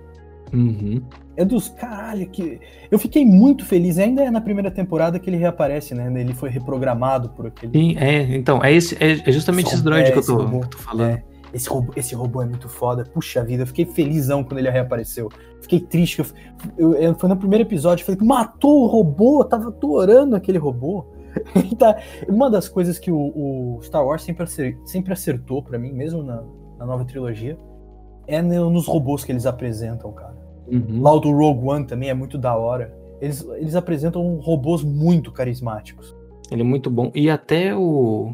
[0.54, 1.02] Uhum.
[1.36, 2.60] É dos caralho que.
[2.91, 6.12] Eu fiquei muito feliz, ainda é na primeira temporada que ele reaparece, né?
[6.21, 7.71] Ele foi reprogramado por aquele.
[7.71, 10.56] Sim, é, então, é, esse, é, justamente Esse esse droid é, que, eu tô, que
[10.56, 11.10] eu tô falando.
[11.10, 11.23] É,
[11.54, 13.04] esse, robô, esse robô é muito foda.
[13.06, 15.30] Puxa vida, eu fiquei felizão quando ele reapareceu.
[15.62, 16.20] Fiquei triste.
[16.20, 16.26] Eu,
[16.78, 21.06] eu, eu- foi no primeiro episódio, falei, matou o robô, eu tava adorando aquele robô.
[21.80, 21.98] Tá-
[22.30, 23.18] Uma das coisas que o,
[23.78, 26.44] o Star Wars sempre, acer- sempre acertou pra mim, mesmo na,
[26.78, 27.58] na nova trilogia,
[28.28, 30.36] é no- nos robôs que eles apresentam, cara.
[30.68, 31.02] Uhum.
[31.02, 32.94] Lá o do Rogue One também é muito da hora.
[33.20, 36.16] Eles, eles apresentam robôs muito carismáticos.
[36.52, 37.12] Ele é muito bom.
[37.16, 38.34] E até o.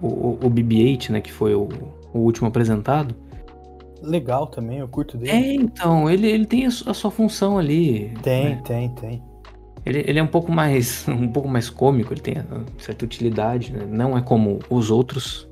[0.00, 0.06] O,
[0.46, 1.68] o BB-8, né, que foi o,
[2.12, 3.14] o último apresentado.
[4.02, 5.30] Legal também, eu curto dele.
[5.30, 8.12] É, então, ele, ele tem a, su- a sua função ali.
[8.22, 8.62] Tem, né?
[8.64, 9.22] tem, tem.
[9.86, 12.34] Ele, ele é um pouco mais um pouco mais cômico, ele tem
[12.78, 13.86] certa utilidade, né?
[13.88, 15.48] Não é como os outros,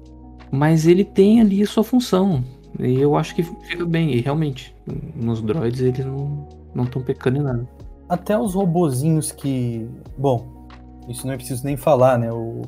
[0.50, 2.44] mas ele tem ali a sua função.
[2.78, 4.12] E eu acho que fica bem.
[4.14, 4.74] E realmente,
[5.14, 7.68] nos droids eles não não estão pecando em nada.
[8.08, 9.88] Até os robozinhos que.
[10.18, 10.66] Bom,
[11.08, 12.32] isso não é preciso nem falar, né?
[12.32, 12.62] O,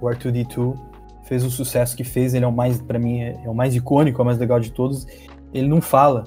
[0.00, 0.76] o R2D2
[1.24, 3.74] fez o sucesso que fez, ele é o mais, para mim, é, é o mais
[3.74, 5.06] icônico, é o mais legal de todos.
[5.52, 6.24] Ele não fala.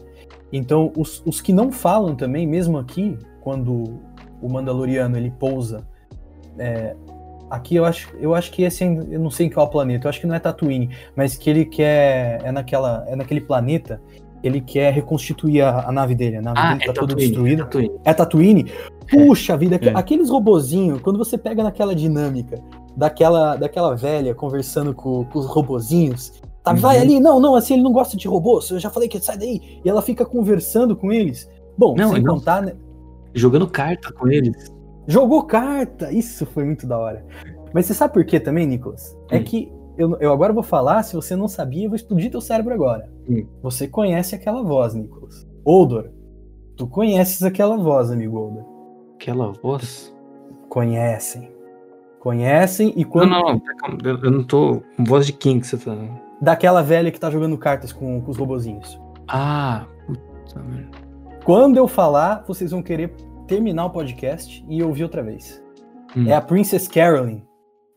[0.52, 4.00] Então, os, os que não falam também, mesmo aqui, quando
[4.42, 5.86] o Mandaloriano ele pousa.
[6.60, 6.96] é,
[7.50, 10.10] aqui eu acho, eu acho que esse ainda- eu não sei em qual planeta, eu
[10.10, 14.02] acho que não é Tatooine, mas que ele quer é naquela é naquele planeta,
[14.44, 17.24] ele quer reconstituir a, a nave dele, a nave Ah, dele é tá toda Tatooine,
[17.24, 17.64] é destruída.
[17.64, 17.92] Tatooine.
[18.04, 18.66] É Tatooine?
[19.10, 19.90] Puxa vida, É.
[19.96, 22.60] aqueles robozinhos, quando você pega naquela dinâmica
[22.98, 26.34] daquela, daquela velha conversando com, com os robozinhos,
[26.64, 26.78] tá, Uhum.
[26.78, 29.38] vai ali, não, não, assim, ele não gosta de robôs, eu já falei que sai
[29.38, 31.48] daí, e ela fica conversando com eles.
[31.78, 32.74] Bom, Não, sem não- contar, né,
[33.34, 34.74] Jogando carta com eles.
[35.06, 37.24] jogou carta, isso foi muito da hora.
[37.72, 39.16] Mas você sabe por quê também, Nicolas?
[39.30, 39.44] É Hum.
[39.44, 42.74] que eu, eu agora vou falar, se você não sabia, eu vou explodir teu cérebro
[42.74, 43.10] agora.
[43.30, 43.46] Hum.
[43.62, 45.46] Você conhece aquela voz, Nicolas.
[45.64, 46.10] Oldor,
[46.76, 48.64] tu conheces aquela voz, amigo Oldor.
[49.16, 50.14] Aquela voz.
[50.70, 51.50] Conhecem.
[52.20, 53.30] Conhecem e quando.
[53.30, 53.62] não, não.
[54.04, 54.82] Eu, eu não tô.
[55.00, 55.96] Voz de quem que você tá.
[56.42, 59.00] Daquela velha que tá jogando cartas com, com os robozinhos.
[59.28, 60.98] Ah, puta merda.
[61.44, 63.14] Quando eu falar, vocês vão querer
[63.48, 65.64] terminar o podcast e ouvir outra vez.
[66.16, 66.28] Hum.
[66.28, 67.42] É a Princess Carolyn,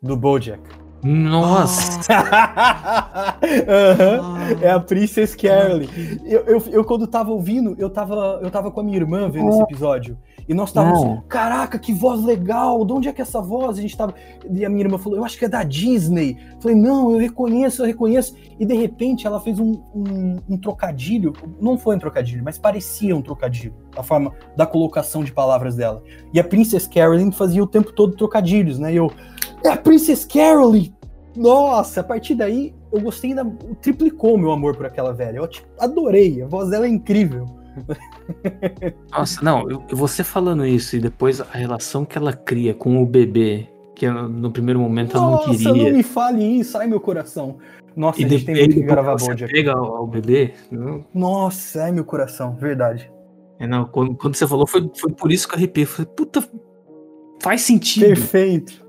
[0.03, 0.61] do Bojack.
[1.03, 2.01] Nossa!
[3.69, 5.89] Aham, É a Princess Carolyn.
[6.25, 9.49] Eu, eu, eu, quando tava ouvindo, eu tava, eu tava com a minha irmã vendo
[9.49, 10.17] esse episódio.
[10.49, 11.23] E nós távamos, Não.
[11.29, 13.79] caraca, que voz legal, de onde é que é essa voz?
[13.79, 14.15] A gente tava.
[14.51, 16.37] E a minha irmã falou, eu acho que é da Disney.
[16.55, 18.35] Eu falei, não, eu reconheço, eu reconheço.
[18.59, 21.33] E de repente ela fez um, um, um trocadilho.
[21.61, 23.75] Não foi um trocadilho, mas parecia um trocadilho.
[23.97, 26.03] A forma da colocação de palavras dela.
[26.33, 28.93] E a Princess Carolyn fazia o tempo todo trocadilhos, né?
[28.93, 29.11] E eu,
[29.65, 30.93] é a Princess Carolyn!
[31.37, 33.45] Nossa, a partir daí eu gostei ainda,
[33.81, 35.39] triplicou o meu amor por aquela velha.
[35.39, 35.49] Eu
[35.79, 37.60] adorei, a voz dela é incrível.
[39.11, 43.07] Nossa, não, eu- você falando isso e depois a relação que ela cria com o
[43.07, 45.73] bebê, que no, primeiro momento ela não Nossa, queria.
[45.91, 47.59] não me fale isso, ai meu coração.
[47.97, 49.53] Nossa, E a gente tem que gravar Bojack.
[49.53, 50.55] pega ao, ao bebê.
[50.71, 53.11] não- Nossa, ai meu coração, verdade.
[53.59, 55.85] é, não, quando, quando você falou, foi, foi por isso que eu arrepiei.
[55.85, 56.43] Falei, puta,
[57.43, 58.07] faz sentido.
[58.07, 58.85] Perfeito.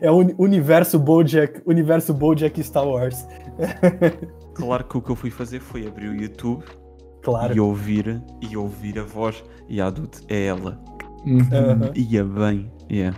[0.00, 3.26] É o uni- universo Bojack, universo Bojack Star Wars.
[4.54, 6.64] Claro que o que eu fui fazer foi abrir o YouTube
[7.32, 7.54] Claro.
[7.56, 9.42] e ouvir e ouvir a voz.
[9.68, 10.80] E a adulto é ela.
[11.24, 11.90] Uhum.
[11.94, 12.70] Ia bem.
[12.90, 13.16] Yeah.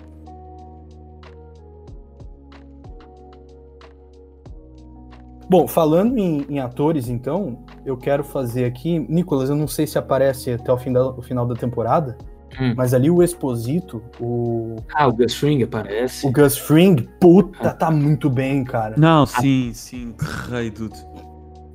[5.51, 8.99] Bom, falando em, em atores, então, eu quero fazer aqui.
[9.09, 12.19] Nicolas, eu não sei se aparece até o, fim da- o final da temporada,
[12.61, 12.75] Hum.
[12.77, 16.27] mas ali o Exposito, o, Ah, o Gus Fring aparece.
[16.27, 17.75] o Gus Fring, puta, Ah.
[17.75, 18.95] tá muito bem, cara.
[18.99, 20.13] Não, sim, sim.
[20.19, 20.99] Que rei, dude.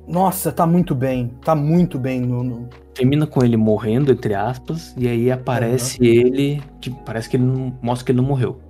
[0.06, 1.28] Nossa, tá muito bem.
[1.44, 2.42] Tá muito bem no.
[2.44, 7.44] no- Termina com ele morrendo, entre aspas, e aí aparece ele, que parece que ele
[7.44, 8.60] não, mostra que ele não morreu.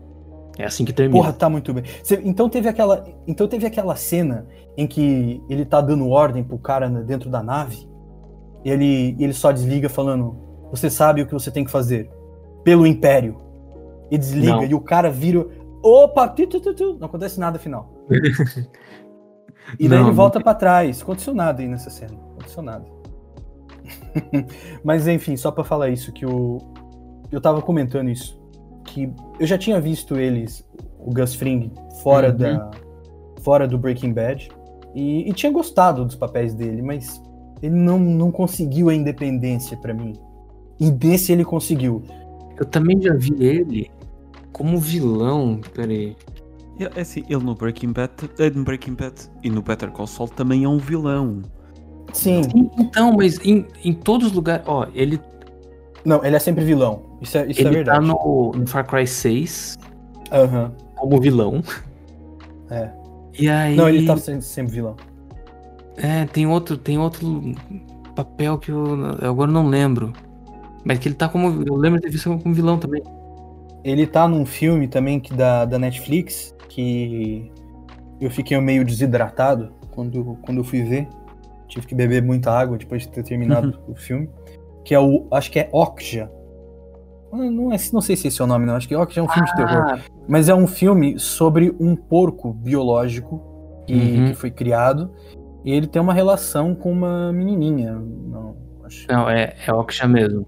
[0.57, 1.21] É assim que termina.
[1.21, 1.85] Porra, tá muito bem.
[2.25, 3.05] Então teve aquela.
[3.27, 7.43] Então teve aquela cena em que ele tá dando ordem pro cara na- dentro da
[7.43, 7.87] nave.
[8.65, 10.37] E ele, ele só desliga falando:
[10.71, 12.09] Você sabe o que você tem que fazer.
[12.63, 13.37] Pelo Império.
[14.11, 14.65] E desliga, Não.
[14.65, 15.47] e o cara vira.
[15.83, 16.29] Opa!
[16.29, 16.97] Tu, tu, tu.
[16.99, 17.93] Não acontece nada afinal.
[19.79, 21.01] E daí Não, ele volta pra trás.
[21.03, 22.15] Aconteceu nada aí nessa cena.
[22.33, 22.85] Aconteceu nada.
[24.85, 26.59] Mas enfim, só pra falar isso, que o.
[27.31, 28.39] Eu tava comentando isso.
[28.85, 30.65] Que eu já tinha visto eles,
[30.99, 31.73] o Gus Fring,
[32.03, 32.37] fora, Uhum.
[32.37, 32.71] da,
[33.43, 34.49] fora do Breaking Bad.
[34.95, 37.21] E, e tinha gostado dos papéis dele, mas
[37.63, 40.13] ele não, não conseguiu a independência pra mim.
[40.79, 42.03] E desse ele conseguiu.
[42.57, 43.91] Eu também já vi ele
[44.53, 45.61] como vilão.
[45.75, 46.17] Peraí.
[46.79, 50.07] É é assim, ele no Breaking Bad, eh, no Breaking Bad e no Better Call
[50.07, 51.43] Saul também é um vilão.
[52.13, 52.43] Sim,
[52.79, 54.65] Então, mas em, em todos os lugares.
[54.67, 55.21] Ó, ele,
[56.05, 57.03] não, ele é sempre vilão.
[57.21, 58.07] Isso é, isso é ele tá verdade.
[58.07, 59.79] no, no Far Cry 6
[60.33, 60.73] Aham.
[60.97, 61.63] como vilão.
[62.71, 62.91] É.
[63.39, 63.77] E aí.
[63.77, 64.97] Não, ele tá sendo sempre vilão.
[65.97, 67.53] É, tem outro, tem outro
[68.15, 68.85] papel que eu,
[69.21, 70.13] eu agora não lembro.
[70.85, 71.63] Mas que ele tá como.
[71.67, 73.03] Eu lembro de ter visto como vilão também.
[73.83, 77.51] Ele tá num filme também que da, da Netflix que
[78.21, 81.09] eu fiquei meio desidratado quando, quando eu fui ver.
[81.69, 84.29] Tive que beber muita água depois de ter terminado o filme.
[84.85, 85.27] Que é o.
[85.31, 86.31] Acho que é Okja.
[87.33, 88.77] Ah, Não, é, não sei se esse é o nome, não.
[88.77, 89.85] Acho que Okja é um filme de terror.
[89.95, 89.99] Ah,
[90.29, 93.43] Mas é um filme sobre um porco biológico
[93.87, 94.27] que, Uhum.
[94.29, 95.11] que foi criado.
[95.65, 97.95] E ele tem uma relação com uma menininha.
[97.95, 99.07] Não, acho.
[99.11, 100.47] não, é, é Oksha mesmo.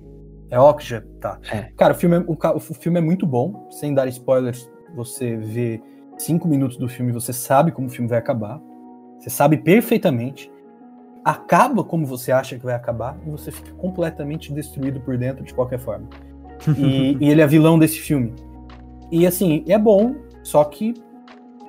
[0.51, 1.05] É Okja?
[1.21, 1.39] Tá.
[1.51, 1.71] É.
[1.77, 3.67] Cara, o filme é, o, o filme é muito bom.
[3.71, 5.81] Sem dar spoilers, você vê
[6.19, 8.61] cinco minutos do filme, você sabe como o filme vai acabar.
[9.19, 10.51] Você sabe perfeitamente.
[11.25, 15.53] Acaba como você acha que vai acabar e você fica completamente destruído por dentro de
[15.55, 16.09] qualquer forma.
[16.79, 18.33] E, e ele é vilão desse filme.
[19.13, 20.95] E assim, é bom, só que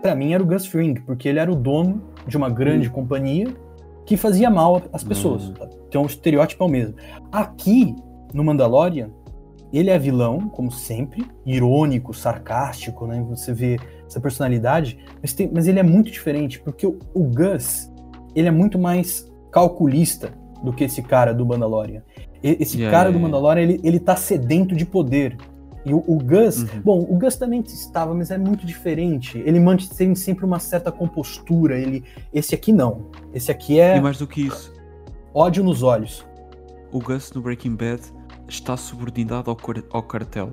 [0.01, 3.47] pra mim era o Gus Fring, porque ele era o dono de uma grande companhia
[4.05, 5.49] que fazia mal às pessoas.
[5.49, 5.53] Hum.
[5.89, 6.95] Então o estereótipo é o mesmo.
[7.31, 7.93] Aqui,
[8.33, 9.10] no Mandalorian,
[9.71, 13.25] ele é vilão, como sempre, irônico, sarcástico, né?
[13.29, 13.77] Você vê
[14.08, 17.91] essa personalidade, mas, tem- mas ele é muito diferente, porque o, o Gus,
[18.36, 20.32] ele é muito mais calculista
[20.63, 22.02] do que esse cara do Mandalorian.
[22.43, 23.22] E- Esse Yeah, cara yeah, do yeah.
[23.22, 25.36] Mandalorian, ele, ele tá sedento de poder.
[25.86, 26.82] E o, o Gus, Uhum.
[26.84, 29.38] bom, o Gus também estava, mas é muito diferente.
[29.46, 31.80] Ele mantém sempre uma certa compostura.
[31.80, 33.10] Ele, esse aqui não.
[33.34, 34.74] Esse aqui é E mais do que isso,
[35.34, 36.26] ódio nos olhos.
[36.91, 38.02] o Gus no Breaking Bad
[38.48, 39.58] está subordinado ao,
[39.91, 40.52] ao cartel.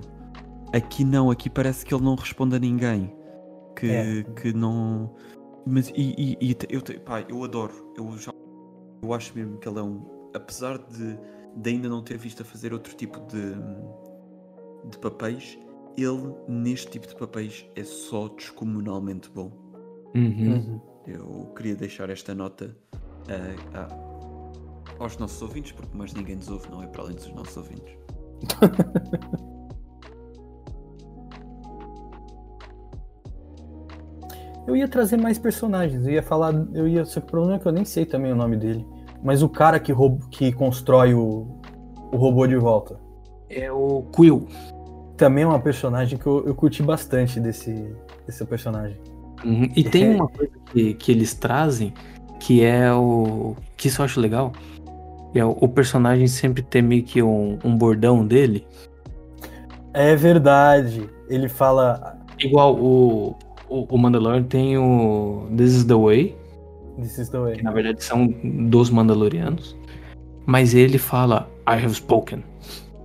[0.72, 3.12] Aqui não, aqui parece que ele não responde a ninguém.
[3.76, 4.22] Que, É.
[4.40, 5.14] que não.
[5.66, 7.92] Mas e, e- e eu, pá, eu adoro.
[7.96, 8.30] Eu, já,
[9.02, 10.30] eu acho mesmo que ele é um.
[10.34, 11.18] Apesar de,
[11.56, 13.54] de ainda não ter visto a fazer outro tipo de,
[14.90, 15.58] de papéis,
[15.96, 19.50] ele neste tipo de papéis é só descomunalmente bom.
[20.14, 20.80] Uhum.
[21.06, 22.76] Eu queria deixar esta nota
[23.28, 26.86] eh, a- aos nossos ouvintes, porque mais ninguém nos ouve, não é?
[26.86, 27.96] Para além dos nossos ouvintes.
[34.66, 37.58] Eu ia trazer mais personagens, eu ia falar, eu ia, só que o problema é
[37.58, 38.86] que eu nem sei também o nome dele.
[39.22, 41.46] Mas o cara que, roub, que constrói o,
[42.12, 42.98] o robô de volta.
[43.48, 44.46] É o Quill.
[45.16, 47.94] Também é uma personagem que eu, eu curti bastante desse,
[48.26, 48.98] desse personagem.
[49.44, 49.68] Uhum.
[49.76, 50.16] E tem É.
[50.16, 51.92] uma coisa que, que eles trazem
[52.40, 53.56] que é o.
[53.76, 54.52] que isso eu acho legal.
[55.34, 58.66] É o, o personagem sempre ter meio que um, um bordão dele.
[59.92, 61.08] É verdade.
[61.28, 63.36] Ele fala Igual o,
[63.68, 66.36] o, o Mandalorian tem o This is the Way,
[66.98, 67.56] This is the way.
[67.56, 68.26] que na verdade são
[68.68, 69.76] dos Mandalorianos.
[70.46, 72.40] Mas ele fala I have spoken.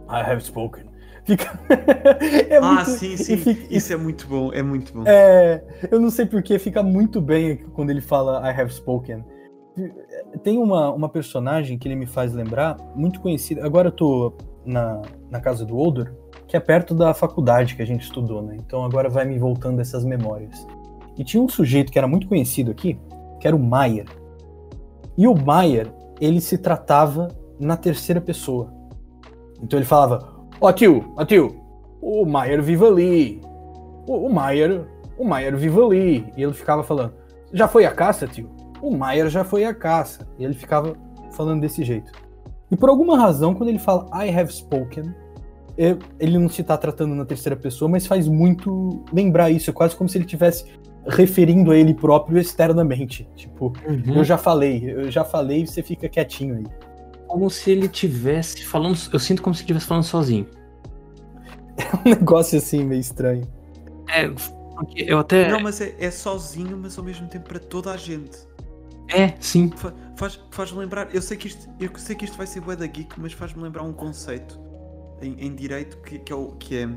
[0.10, 0.84] I have spoken.
[1.24, 1.60] Fica.
[2.50, 3.38] é ah, muito- sim, sim.
[3.38, 5.04] fica- Isso é muito bom, é muito bom.
[5.06, 9.24] É, eu não sei porque fica muito bem quando ele fala I have spoken.
[10.43, 13.65] Tem uma, uma personagem que ele me faz lembrar, muito conhecida.
[13.65, 14.34] Agora eu tô
[14.65, 16.12] na, na casa do Oldor,
[16.50, 18.58] que é perto da faculdade que a gente estudou, né?
[18.58, 20.68] Então agora vai me voltando essas memórias.
[21.16, 23.00] E tinha um sujeito que era muito conhecido aqui,
[23.40, 24.08] que era o Maier.
[25.16, 27.28] E o Maier, ele se tratava
[27.60, 28.74] na terceira pessoa.
[29.62, 30.28] Então ele falava:
[30.60, 31.56] Ó oh, tio, ó oh, tio,
[32.02, 33.42] o Maier vive ali.
[34.08, 34.88] O, o Maier,
[35.20, 36.34] o Maier vive ali.
[36.36, 37.14] E ele ficava falando:
[37.54, 38.50] Já foi a caça, tio?
[38.82, 40.28] O Maier já foi a caça.
[40.40, 40.96] E ele ficava
[41.34, 42.12] falando desse jeito.
[42.72, 45.14] E por alguma razão, quando ele fala I have spoken,
[46.20, 49.70] ele não se está tratando na terceira pessoa, mas faz muito lembrar isso.
[49.70, 50.65] É quase como se ele tivesse
[51.08, 53.30] referindo a ele próprio externamente.
[53.34, 54.18] Tipo, uhum.
[54.18, 56.65] eu já falei, eu já falei, você fica quietinho aí.
[57.28, 58.98] Como se ele tivesse falando.
[59.13, 60.48] Eu sinto como se ele estivesse falando sozinho.
[61.80, 63.48] É um negócio assim meio estranho.
[64.10, 65.50] É, porque eu até.
[65.50, 68.38] Não, mas é, é sozinho, mas ao mesmo tempo para toda a gente.
[69.08, 69.72] É, sim.
[69.78, 71.08] Fa faz, faz lembrar.
[71.15, 73.63] Eu sei que isto, eu sei que isto vai ser bué da geek, mas faz-me
[73.63, 74.60] lembrar um conceito
[75.21, 76.88] em, em direito que, que, é, o, que é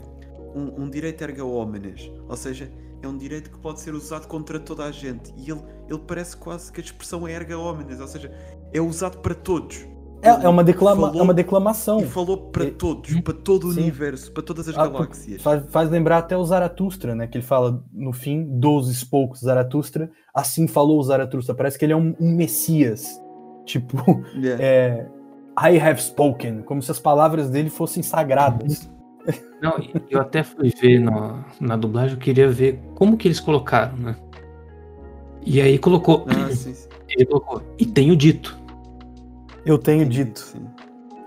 [0.54, 2.10] um, um direito erga omnes.
[2.28, 2.70] Ou seja,
[3.02, 5.32] é um direito que pode ser usado contra toda a gente.
[5.36, 8.32] E ele, ele parece quase que a expressão é erga omnes, ou seja,
[8.72, 9.86] é usado para todos.
[10.22, 11.98] É, é, uma, declama, falou, é uma declamação.
[12.00, 13.80] E falou para todos, para todo o Sim.
[13.80, 15.42] universo, para todas as ah, galáxias.
[15.42, 17.26] Faz, faz, lembrar até o Zaratustra, né?
[17.26, 21.56] Que ele fala no fim, dos poucos Zaratustra, assim falou o Zaratustra.
[21.56, 23.20] Parece que ele é um, um messias.
[23.64, 23.96] Tipo,
[24.36, 24.62] yeah.
[24.62, 25.06] é,
[25.58, 28.90] I have spoken, como se as palavras dele fossem sagradas.
[29.62, 29.74] Não,
[30.10, 34.16] eu até fui ver na, na dublagem, eu queria ver como que eles colocaram, né?
[35.44, 36.26] E aí colocou.
[36.28, 36.88] Ah, sim, sim.
[37.08, 38.58] Ele colocou, e tenho dito.
[39.64, 40.40] Eu tenho dito.
[40.40, 40.66] Sim.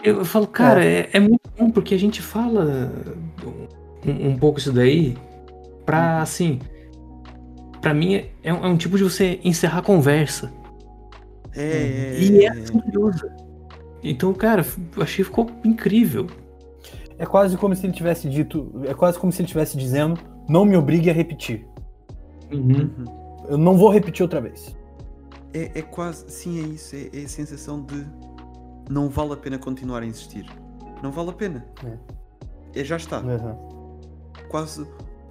[0.04, 1.00] Eu falo, cara, é.
[1.00, 1.20] É, é.
[1.20, 2.92] muito bom porque a gente fala
[4.06, 5.18] um, um pouco isso daí
[5.86, 6.60] pra, assim.
[7.82, 10.52] Pra mim é, é um, tipo de você encerrar a conversa.
[11.56, 12.18] É.
[12.20, 13.35] E é maravilhoso.
[14.06, 14.64] Então, cara,
[14.98, 16.28] achei que ficou incrível.
[17.18, 18.72] É quase como se ele tivesse dito.
[18.84, 21.68] É quase como se ele estivesse dizendo: não me obrigue a repetir.
[22.52, 22.90] Uhum.
[23.50, 24.76] Eu não vou repetir outra vez.
[25.54, 26.30] É, é quase.
[26.30, 26.96] Sim, é isso.
[26.96, 28.06] É, é, a sensação de.
[28.90, 30.46] Não vale a pena continuar a insistir.
[31.02, 31.66] Não vale a pena.
[31.84, 32.82] É.
[32.82, 33.22] é já está.
[33.22, 34.00] Uhum.
[34.50, 34.86] Quase.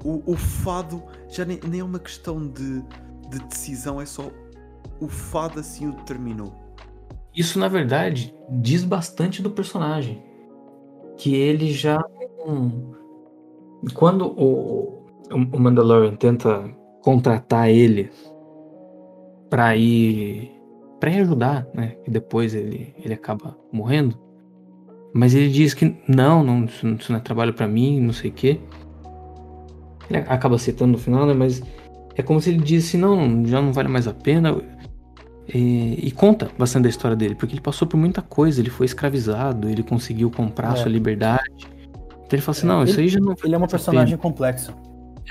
[0.05, 2.83] O, o fado já nem, nem é uma questão de,
[3.31, 4.31] de decisão, é só
[5.01, 6.64] o fado assim o determinou.
[7.35, 10.23] Isso, na verdade, diz bastante do personagem
[11.17, 12.03] que ele já.
[13.95, 16.65] Quando o, o Mandalorian tenta
[17.03, 18.11] contratar ele
[19.51, 20.55] para ir
[21.01, 21.97] para ir ajudar, né?
[22.07, 24.19] E depois ele, ele acaba morrendo.
[25.13, 28.33] Mas ele diz que não, não isso, não é trabalho para mim, não sei o
[28.33, 28.59] quê.
[30.09, 31.35] Ele acaba aceitando no final, né?
[31.35, 31.63] Mas
[32.17, 34.57] é como se ele disse, não, já não vale mais a pena.
[35.49, 38.87] E, e, conta bastante da história dele, porque ele passou por muita coisa, ele foi
[38.87, 40.77] escravizado, ele conseguiu comprar é.
[40.77, 41.45] sua liberdade.
[41.59, 43.35] Então ele fala assim, não, ele, isso aí já não.
[43.45, 44.75] Ele é uma personagem complexa.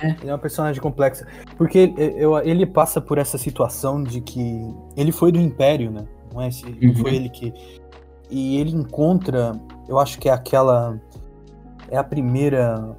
[0.01, 0.09] É.
[0.09, 1.27] Ele é uma personagem complexa.
[1.57, 4.61] Porque ele, ele passa por essa situação de que
[4.95, 6.05] ele foi do Império, né?
[6.31, 6.47] Não é?
[6.47, 6.95] Esse, uhum.
[6.95, 7.53] Foi ele que.
[8.29, 9.51] E ele encontra,
[9.87, 10.99] eu acho que é aquela.
[11.89, 12.95] É a primeira.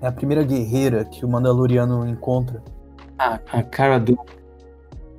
[0.00, 2.62] É a primeira guerreira que o Mandaloriano encontra.
[3.18, 4.18] Ah, a cara do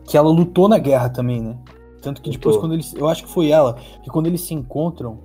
[0.08, 1.58] que ela lutou na guerra também, né?
[2.02, 2.94] Tanto que depois, quando eles.
[2.94, 5.20] Eu acho que foi ela, que quando eles se encontram,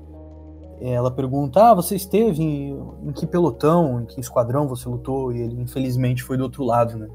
[0.80, 5.32] ela pergunta: Ah, você esteve em, em que pelotão, em que esquadrão você lutou?
[5.32, 7.08] E ele, infelizmente, foi do outro lado, né?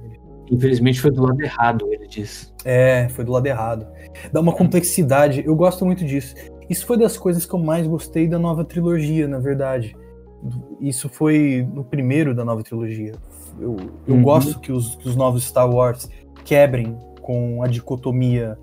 [0.50, 2.54] Infelizmente foi do lado errado, ele diz.
[2.64, 3.86] É, foi do lado errado.
[4.32, 6.34] Dá uma complexidade, eu gosto muito disso.
[6.70, 9.96] Isso foi das coisas que eu mais gostei da nova trilogia, na verdade.
[10.80, 13.14] Isso foi no primeiro da nova trilogia.
[13.60, 13.76] Eu,
[14.08, 14.22] eu uhum.
[14.22, 16.10] gosto que os, que os novos Star Wars
[16.46, 18.58] quebrem com a dicotomia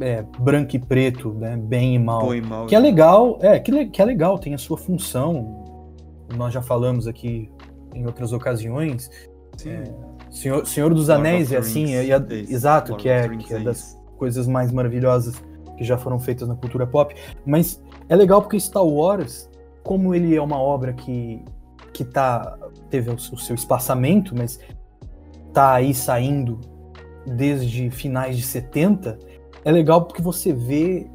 [0.00, 3.86] é, branco e preto, né, bem e mal, e mal que é legal, é que,
[3.86, 5.86] que é legal, tem a sua função.
[6.36, 7.48] Nós já falamos aqui
[7.94, 9.08] em outras ocasiões.
[9.64, 9.84] É,
[10.32, 12.16] Senhor, Senhor dos Lord Anéis é assim, é, é,
[12.48, 15.40] exato, que é, que é das coisas mais maravilhosas
[15.76, 17.14] que já foram feitas na cultura pop.
[17.46, 19.48] Mas é legal porque Star Wars,
[19.84, 21.40] como ele é uma obra que
[21.92, 22.58] que tá
[22.90, 24.58] teve o seu espaçamento, mas
[25.52, 26.60] tá aí saindo
[27.28, 29.18] desde finais de 70,
[29.64, 31.08] é legal porque você vê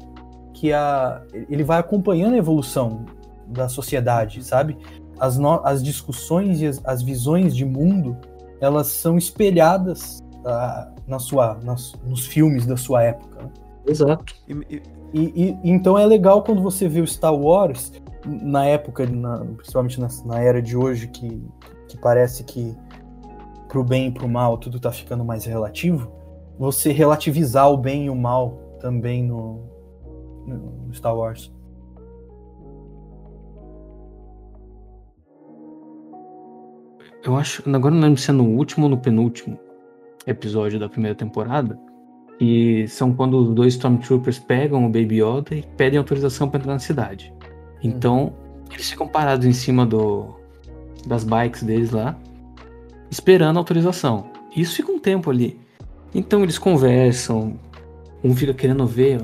[0.52, 3.04] que a, ele vai acompanhando a evolução
[3.46, 4.78] da sociedade, sabe?
[5.18, 8.16] As, no, as discussões e as, as, visões de mundo,
[8.60, 13.42] elas são espelhadas uh, na sua, nas, nos filmes da sua época.
[13.42, 13.50] Né?
[13.86, 14.34] Exato.
[14.48, 17.92] E, e, e, então é legal quando você vê o Star Wars,
[18.26, 21.42] na época, na, principalmente na, na, era de hoje, que,
[21.88, 22.74] que parece que
[23.74, 26.08] pro bem e pro mal tudo tá ficando mais relativo,
[26.56, 29.64] você relativizar o bem e o mal também no,
[30.46, 31.52] no Star Wars.
[37.24, 39.58] Eu acho, agora não lembro se é no último ou no penúltimo
[40.24, 41.76] episódio da primeira temporada,
[42.38, 46.74] e são quando os dois Stormtroopers pegam o Baby Yoda e pedem autorização para entrar
[46.74, 47.34] na cidade.
[47.42, 47.90] Uhum.
[47.90, 48.32] Então,
[48.70, 50.32] eles ficam parados em cima do
[51.06, 52.16] das bikes deles lá,
[53.10, 54.26] esperando a autorização.
[54.56, 55.58] Isso fica um tempo ali.
[56.14, 57.58] Então eles conversam,
[58.24, 59.18] um fica querendo ver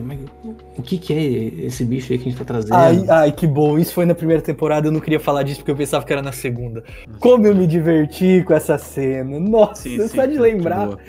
[0.77, 1.23] o que, que é
[1.65, 2.75] esse bicho aí que a gente tá trazendo.
[2.75, 3.79] Ai, ai, que bom.
[3.79, 6.21] Isso foi na primeira temporada, eu não queria falar disso porque eu pensava que era
[6.21, 6.85] na segunda.
[7.19, 9.41] Como eu me diverti com essa cena.
[9.41, 10.91] Nossa, Sim, só sim, de lembrar.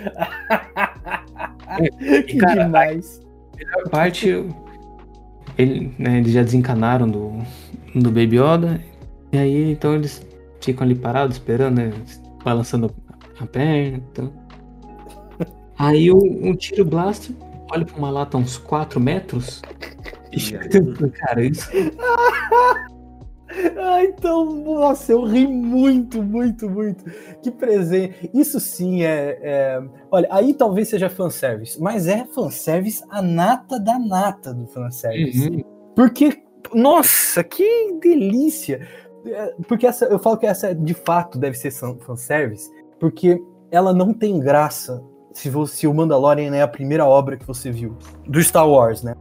[2.28, 3.22] que Cara, demais.
[3.86, 4.45] A parte.
[5.57, 7.34] Ele, né, eles já desencanaram do,
[7.93, 8.80] do Baby Yoda.
[9.34, 10.26] E aí, então eles
[10.61, 11.91] ficam ali parados, esperando, né?
[12.44, 12.94] Balançando
[13.39, 13.98] a perna.
[14.12, 14.34] Então.
[15.78, 17.36] Aí o, um tiro blaster
[17.72, 19.62] olha pra uma lata uns 4 metros.
[20.32, 21.70] E cara, isso.
[23.78, 27.04] Ah, então, nossa, eu ri muito, muito, muito.
[27.42, 28.30] Que presente.
[28.34, 34.00] Isso sim é, é- Olha, aí talvez seja fanservice, mas é fanservice a nata da
[34.00, 35.50] nata do fanservice.
[35.50, 35.64] Uhum.
[35.96, 36.42] Porque,
[36.74, 38.88] nossa, que delícia!
[39.26, 42.69] É, Porque essa, eu falo que essa de fato deve ser fan- fanservice,
[42.99, 45.03] porque ela não tem graça
[45.34, 47.97] se, você, o Mandalorian é a primeira obra que você viu
[48.28, 49.15] do Star Wars, né?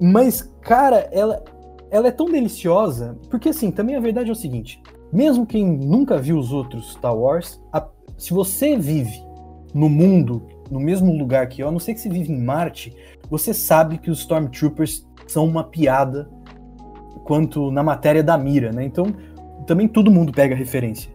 [0.00, 1.42] Mas, cara, ela,
[1.90, 4.80] ela é tão deliciosa, porque assim, também a verdade é o seguinte:
[5.12, 9.20] mesmo quem nunca viu os outros Star Wars, a- se você vive
[9.74, 12.94] no mundo, no mesmo lugar que eu, a não ser que você vive em Marte,
[13.28, 16.28] você sabe que os Stormtroopers são uma piada
[17.24, 18.84] quanto na matéria da mira, né?
[18.84, 19.06] Então,
[19.66, 21.10] também todo mundo pega referência.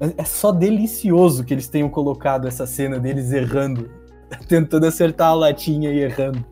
[0.00, 3.90] É- É só delicioso que eles tenham colocado essa cena deles errando,
[4.48, 6.44] tentando acertar a latinha e errando.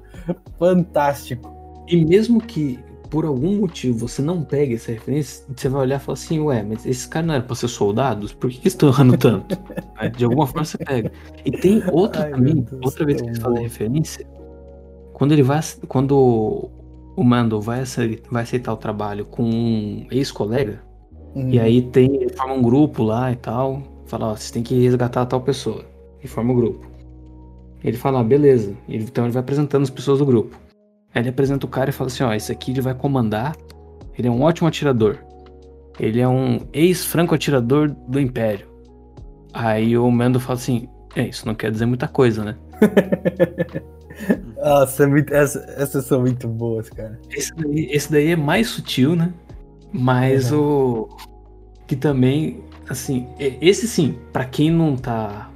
[0.58, 1.50] Fantástico.
[1.88, 2.78] E mesmo que
[3.08, 6.62] por algum motivo você não pegue essa referência, você vai olhar e falar assim, ué,
[6.62, 8.32] mas esses caras não eram pra ser soldados?
[8.32, 9.58] Por que que eles estão errando tanto?
[10.16, 11.10] De alguma forma você pega.
[11.44, 14.24] E tem outra Ai, também, outra vez que eles fazem referência,
[15.12, 15.60] quando ele vai.
[15.88, 16.70] Quando
[17.16, 20.80] o Mando vai aceitar, vai aceitar o trabalho com um ex-colega,
[21.34, 21.48] Hum.
[21.50, 25.24] e aí tem, forma um grupo lá e tal, fala, ó, vocês têm que resgatar
[25.26, 25.84] tal pessoa.
[26.22, 26.86] E forma o grupo.
[27.84, 28.74] Ele fala, ah, beleza.
[28.88, 30.56] Ele- então ele vai apresentando as pessoas do grupo.
[31.14, 33.56] Aí ele apresenta o cara e fala assim, ó, esse aqui ele vai comandar.
[34.18, 35.16] Ele é um ótimo atirador.
[35.98, 38.66] Ele é um ex-franco atirador do Império.
[39.52, 42.56] Aí o Mando fala assim, é, isso não quer dizer muita coisa, né?
[44.62, 47.18] Nossa, é muito- essa- essas são muito boas, cara.
[47.30, 49.32] Esse daí, esse daí é mais sutil, né?
[49.92, 51.08] Mas o.
[51.86, 55.50] Que também, assim, esse sim, pra quem não tá.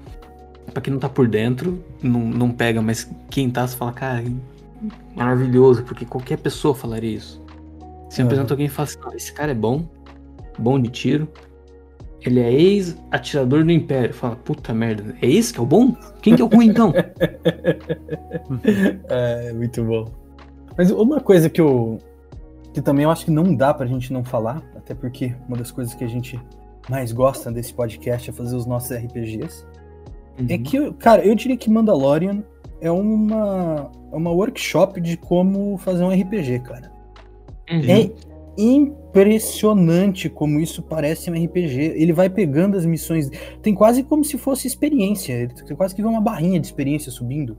[0.73, 4.25] Pra quem não tá por dentro, não, não pega, mas quem tá, você fala, cara,
[5.15, 7.41] maravilhoso, porque qualquer pessoa falaria isso.
[8.11, 8.27] Se Aham.
[8.27, 9.85] apresenta alguém e fala assim, "Não, esse cara é bom,
[10.59, 11.29] bom de tiro.
[12.23, 14.15] Ele é ex-atirador do Império.
[14.15, 15.95] Fala, puta merda, é esse que é o bom?
[16.23, 16.93] Quem que é o ruim então?
[19.09, 20.11] É, muito bom.
[20.77, 21.99] Mas uma coisa que eu.
[22.75, 25.71] Que também eu acho que não dá pra gente não falar, até porque uma das
[25.71, 26.41] coisas que a gente
[26.91, 29.65] mais gosta desse podcast é fazer os nossos RPGs.
[30.49, 32.43] É que, cara, eu diria que Mandalorian
[32.81, 36.91] é uma, é uma workshop de como fazer um RPG, cara.
[37.71, 37.89] Uhum.
[37.89, 38.11] É
[38.59, 41.95] impressionante como isso parece um RPG.
[41.95, 43.31] Ele vai pegando as missões.
[43.63, 45.49] Tem quase como se fosse experiência.
[45.49, 47.57] Tem quase que vê uma barrinha de experiência subindo.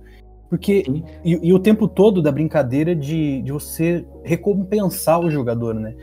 [0.56, 0.86] Porque.
[1.24, 5.94] E, e o tempo todo da brincadeira de, de você recompensar o jogador, né?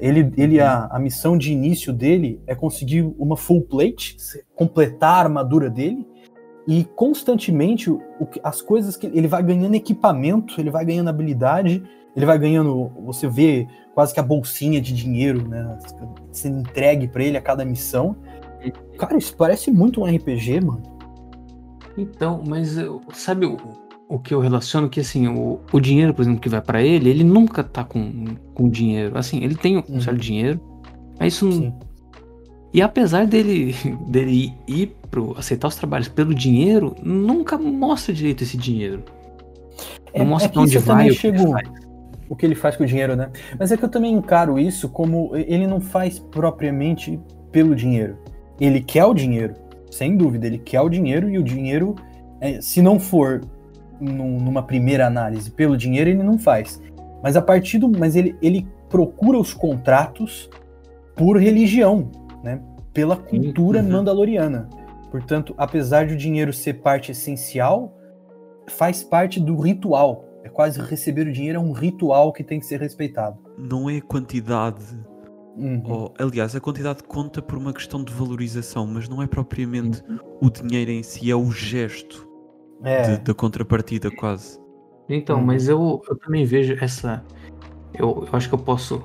[0.00, 4.16] Ele, ele a, a missão de início dele é conseguir uma full plate,
[4.56, 6.04] completar a armadura dele.
[6.66, 8.00] E constantemente o,
[8.42, 11.80] as coisas que ele vai ganhando equipamento, ele vai ganhando habilidade,
[12.16, 12.90] ele vai ganhando.
[13.04, 15.78] Você vê quase que a bolsinha de dinheiro, né?
[16.32, 18.16] Sendo entregue pra ele a cada missão.
[18.98, 20.82] Cara, isso parece muito um RPG, mano.
[21.96, 23.56] Então, mas eu- sabe o,
[24.10, 24.88] o que eu relaciono?
[24.90, 28.34] Que assim, o, o dinheiro, por exemplo, que vai pra ele, ele nunca tá com,
[28.52, 29.16] com dinheiro.
[29.16, 30.00] Assim, ele tem um Uhum.
[30.00, 30.60] certo dinheiro,
[31.18, 31.52] mas isso não.
[31.52, 31.72] Sim.
[32.74, 33.74] E apesar dele,
[34.08, 39.04] dele ir pro aceitar os trabalhos pelo dinheiro, nunca mostra direito esse dinheiro.
[40.16, 41.68] Não mostra que pra onde vai, o que ele faz.
[42.28, 43.30] o que ele faz com o dinheiro, né?
[43.58, 47.18] Mas é que eu também encaro isso como ele não faz propriamente
[47.52, 48.16] pelo dinheiro.
[48.60, 49.54] Ele quer o dinheiro,
[49.90, 51.94] sem dúvida, ele quer o dinheiro e o dinheiro,
[52.40, 53.40] é, se não for
[54.00, 56.80] numa primeira análise pelo dinheiro, ele não faz.
[57.22, 60.48] Mas a partir do, mas ele, ele procura os contratos
[61.14, 62.10] por religião,
[62.42, 62.60] né?
[62.92, 63.90] Pela cultura uhum.
[63.90, 64.68] mandaloriana.
[65.10, 67.96] Portanto, apesar de o dinheiro ser parte essencial,
[68.68, 70.24] faz parte do ritual.
[70.42, 73.38] É quase receber o dinheiro é um ritual que tem que ser respeitado.
[73.58, 74.98] Não é quantidade
[75.56, 75.82] Uhum.
[75.84, 80.02] Ou, aliás, a quantidade conta por uma questão de valorização, mas não é propriamente
[80.40, 82.29] o dinheiro em si, é o gesto
[82.82, 84.58] É, de- da contrapartida, quase.
[85.08, 85.44] Então, Uhum.
[85.44, 87.24] mas eu, eu também vejo essa.
[87.92, 89.02] Eu, eu acho que eu posso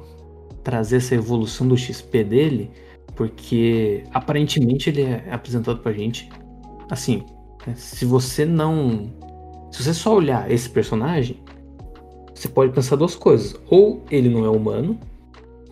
[0.63, 2.71] trazer essa evolução do XP dele,
[3.15, 6.29] porque aparentemente ele é apresentado pra gente.
[6.89, 7.23] Assim,
[7.65, 9.11] né, se você não.
[9.71, 11.43] Se você só olhar esse personagem,
[12.33, 13.59] você pode pensar duas coisas.
[13.69, 14.99] Ou ele não é humano,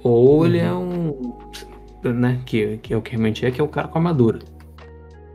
[0.03, 1.37] ou ele é um.
[2.03, 4.39] Né, que, que é o que realmente é, que é o cara com armadura.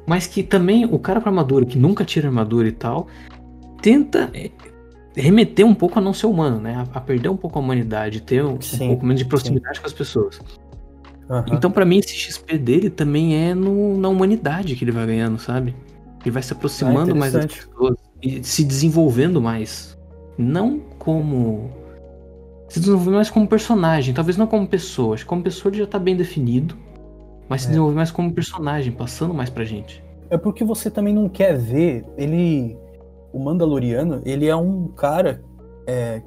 [0.09, 3.09] Mas que também o cara com armadura, que nunca tira armadura e tal,
[3.83, 4.51] tenta é,
[5.15, 6.77] remeter um pouco a não ser humano, né?
[6.77, 9.79] A, a perder um pouco a humanidade, ter um, um Sim, pouco menos de proximidade
[9.81, 10.41] com as pessoas.
[11.29, 11.45] aham.
[11.53, 15.39] Então, pra mim, esse XP dele também é no, na humanidade que ele vai ganhando,
[15.39, 15.77] sabe?
[16.23, 19.95] Ele vai se aproximando mais das Ah, pessoas e se desenvolvendo mais.
[20.39, 21.71] Não como.
[22.71, 25.15] Se desenvolver mais como personagem, talvez não como pessoa.
[25.15, 26.75] Acho que como pessoa ele já tá bem definido.
[27.49, 27.71] Mas se É.
[27.71, 30.05] desenvolver mais como personagem, passando mais pra gente.
[30.31, 32.77] É porque você também não quer ver ele.
[33.33, 35.43] O Mandaloriano, ele é um cara
[35.87, 36.23] é,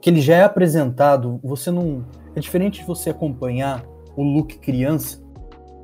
[0.00, 1.40] que ele já é apresentado.
[1.42, 2.04] Você não.
[2.34, 3.84] É diferente de você acompanhar
[4.16, 5.20] o Luke criança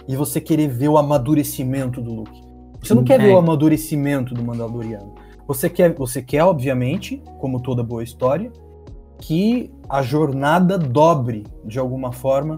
[0.08, 2.40] e você querer ver o amadurecimento do Luke.
[2.80, 3.34] Você não quer ver é.
[3.34, 5.14] o amadurecimento do Mandaloriano.
[5.48, 8.52] Você quer, você quer, obviamente, como toda boa história,
[9.18, 12.56] que a jornada dobre, de alguma forma,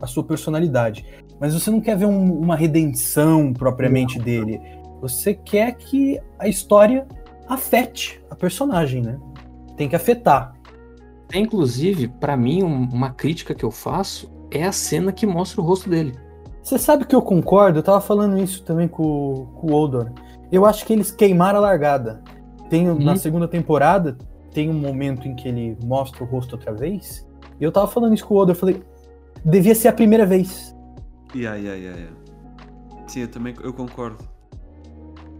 [0.00, 1.04] a sua personalidade.
[1.40, 4.60] Mas você não quer ver um- uma redenção propriamente dele.
[5.00, 7.06] Você quer que a história
[7.48, 9.18] afete a personagem, né?
[9.76, 10.52] Tem que afetar.
[11.32, 15.60] É, Inclusive, pra mim, um- uma crítica que eu faço é a cena que mostra
[15.60, 16.12] o rosto dele.
[16.62, 17.78] Você sabe que eu concordo?
[17.78, 20.10] Eu tava falando isso também com, com o Oldor.
[20.52, 22.22] Eu acho que eles queimaram a largada.
[22.68, 23.16] Tem, Na Uhum.
[23.16, 24.18] segunda temporada,
[24.52, 27.26] tem um momento em que ele mostra o rosto outra vez.
[27.58, 28.54] E eu tava falando isso com o Oldor.
[28.54, 28.82] Eu falei,
[29.44, 30.76] devia ser a primeira vez.
[31.34, 32.16] Yeah, yeah, yeah, yeah.
[33.06, 34.18] Sim, eu também eu concordo.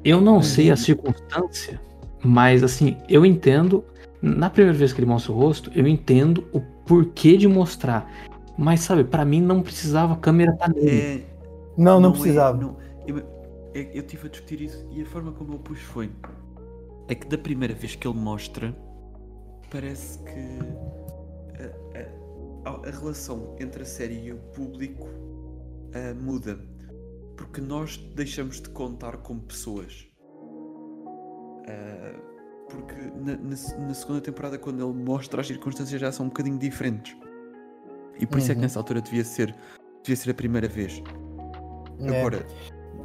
[0.04, 0.42] Eu não Uhum.
[0.42, 1.80] sei a circunstância,
[2.24, 3.84] mas assim, eu entendo.
[4.22, 8.10] Na primeira vez que ele mostra o rosto, eu entendo o porquê de mostrar.
[8.58, 10.90] Mas sabe, pra mim não precisava a câmera estar nele.
[10.90, 11.20] É,
[11.76, 12.58] Não, não, é- precisava.
[12.58, 12.76] não.
[13.06, 13.18] eu,
[13.74, 16.10] é- eu tive a discutir isso e a forma como eu pus foi.
[17.08, 18.76] É que da primeira vez que ele mostra,
[19.70, 20.58] parece que
[22.64, 25.08] a, a- a relação entre a série e o público
[25.94, 26.58] ah, muda.
[27.36, 30.06] Porque nós deixamos de contar como pessoas.
[31.68, 32.20] Ah,
[32.68, 36.58] porque na, na na segunda temporada, quando ele mostra, as circunstâncias já são um bocadinho
[36.58, 37.16] diferentes.
[38.18, 38.62] E por isso é que Uhum.
[38.62, 39.54] nessa altura devia ser,
[40.02, 41.02] devia ser a primeira vez.
[42.00, 42.18] É.
[42.20, 42.46] Agora,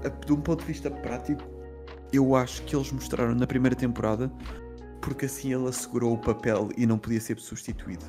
[0.04, 1.42] a- de um ponto de vista prático,
[2.12, 4.32] eu acho que eles mostraram na primeira temporada
[5.02, 8.04] porque assim ele assegurou o papel e não podia ser substituído.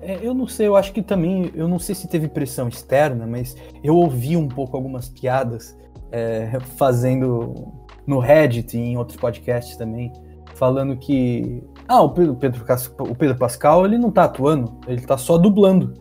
[0.00, 3.26] É, eu não sei, eu acho que também, eu não sei se teve pressão externa,
[3.26, 5.76] mas eu ouvi um pouco algumas piadas
[6.12, 7.72] é, fazendo
[8.06, 10.12] no Reddit e em outros podcasts também,
[10.54, 12.64] falando que ah, o Pedro, Pedro
[13.00, 15.94] o Pedro Pascal ele não tá atuando, ele tá só dublando.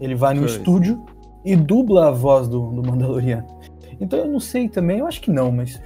[0.00, 0.52] Ele vai no Pois.
[0.52, 1.04] estúdio
[1.44, 3.46] e dubla a voz do, do Mandaloriano.
[4.00, 5.80] Então eu não sei também, eu acho que não, mas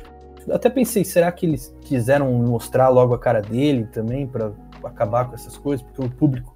[0.50, 4.52] até pensei, será que eles quiseram mostrar logo a cara dele também pra
[4.84, 6.55] acabar com essas coisas, porque o público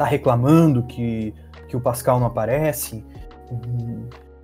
[0.00, 1.34] tá reclamando que,
[1.68, 3.04] que o Pascal não aparece.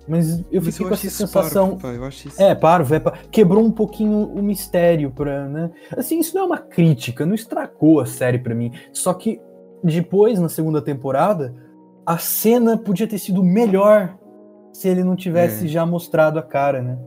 [0.07, 1.77] Mas eu Mas fiquei com acho essa sensação.
[1.77, 2.39] parvo, eu isso...
[2.39, 3.01] É, parvo, é,
[3.31, 5.71] quebrou um pouquinho o mistério pra, né?
[5.97, 8.71] Assim, isso não é uma crítica, não estragou a série pra mim.
[8.93, 9.41] Só que
[9.83, 11.55] depois, na segunda temporada,
[12.05, 14.15] a cena podia ter sido melhor
[14.71, 15.67] se ele não tivesse É.
[15.67, 16.99] já mostrado a cara, né?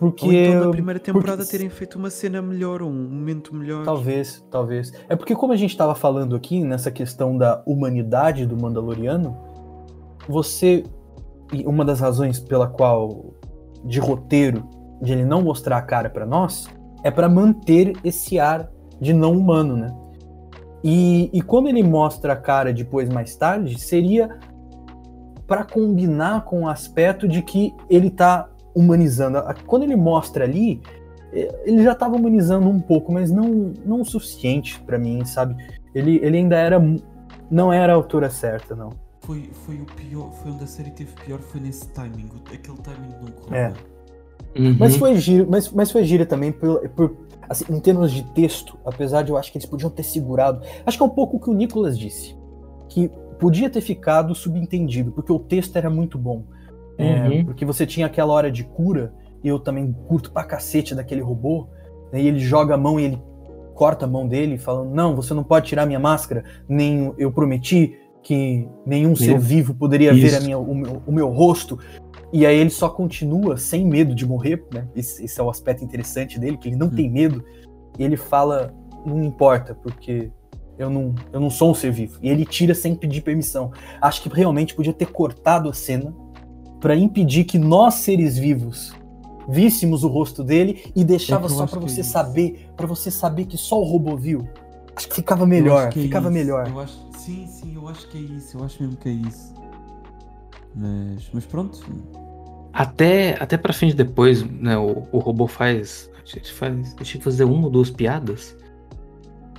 [0.00, 0.24] Porque.
[0.26, 3.84] Ou então na primeira temporada porque- terem feito uma cena melhor, um momento melhor.
[3.84, 4.92] Talvez, talvez.
[5.10, 9.36] É porque como a gente estava falando aqui nessa questão da humanidade do Mandaloriano,
[10.26, 10.84] você
[11.52, 13.34] e uma das razões pela qual
[13.84, 14.66] de roteiro
[15.02, 16.66] de ele não mostrar a cara pra nós
[17.04, 18.70] é pra manter esse ar
[19.00, 19.94] de não humano, né?
[20.82, 24.38] E, e quando ele mostra a cara depois mais tarde, seria
[25.46, 29.38] pra combinar com o aspecto de que ele tá humanizando.
[29.66, 30.80] Quando ele mostra ali,
[31.32, 35.56] eh, ele já tava humanizando um pouco, mas não, não o suficiente pra mim, sabe?
[35.94, 36.80] Ele, ele ainda era.
[37.50, 38.90] Não era a altura certa, não.
[39.22, 42.28] Foi, foi o pior, foi onde a série teve pior, foi nesse timing.
[42.34, 43.54] o- Aquele timing não correu.
[43.58, 43.72] É.
[44.56, 44.76] Uhum.
[44.78, 47.16] Mas foi giro, mas, mas foi gira também por, por-
[47.48, 50.62] assim, em termos de texto, apesar de eu acho que eles podiam ter segurado.
[50.86, 52.36] Acho que é um pouco o que o Nicolas disse.
[52.88, 53.08] Que
[53.38, 56.42] podia ter ficado subentendido, porque o texto era muito bom.
[57.00, 57.44] É, Uhum.
[57.44, 61.66] porque você tinha aquela hora de cura, e eu também curto pra cacete daquele robô,
[62.12, 63.22] né, e ele joga a mão e ele
[63.74, 67.96] corta a mão dele, falando: Não, você não pode tirar minha máscara, nem eu prometi
[68.22, 70.20] que nenhum ser vivo poderia Isso.
[70.20, 71.78] ver a minha, o, meu, o meu rosto.
[72.32, 74.86] E aí ele só continua sem medo de morrer, né?
[74.94, 76.94] Esse, esse é o aspecto interessante dele, que ele não Hum.
[76.94, 77.42] tem medo.
[77.98, 78.74] E ele fala,
[79.06, 80.30] não importa, porque
[80.78, 82.18] eu não, eu não sou um ser vivo.
[82.22, 83.72] E ele tira sem pedir permissão.
[84.02, 86.14] Acho que realmente podia ter cortado a cena
[86.80, 88.94] para impedir que nós seres vivos
[89.48, 92.10] víssemos o rosto dele e deixava É só para é você isso.
[92.10, 94.48] saber, para você saber que só o robô viu.
[94.94, 96.38] Acho que ficava melhor, que é ficava isso.
[96.38, 96.68] melhor.
[96.68, 98.56] Eu acho, sim, sim, eu acho que é isso.
[98.58, 99.54] Eu acho mesmo que é isso.
[100.74, 101.80] Mas, mas pronto.
[102.72, 106.10] Até, até pra frente depois, né, o, o robô faz.
[106.22, 106.94] A gente faz.
[106.94, 108.56] Deixa eu fazer uma ou duas piadas.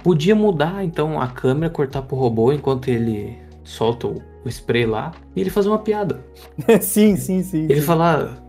[0.03, 5.11] Podia mudar, então, a câmera, cortar pro robô enquanto ele solta o, o spray lá
[5.35, 6.23] e ele fazer uma piada.
[6.81, 7.63] sim, sim, sim.
[7.65, 7.81] Ele sim.
[7.81, 8.41] falar,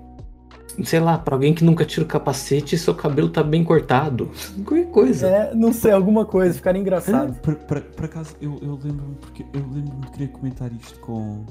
[0.83, 4.31] sei lá, pra alguém que nunca tira o capacete, seu cabelo tá bem cortado.
[4.65, 5.27] Qualquer coisa.
[5.27, 7.35] É, não sei, alguma coisa, ficar engraçado.
[7.41, 11.45] Por, por, acaso, eu, eu lembro-me porque eu lembro-me de querer comentar isto com,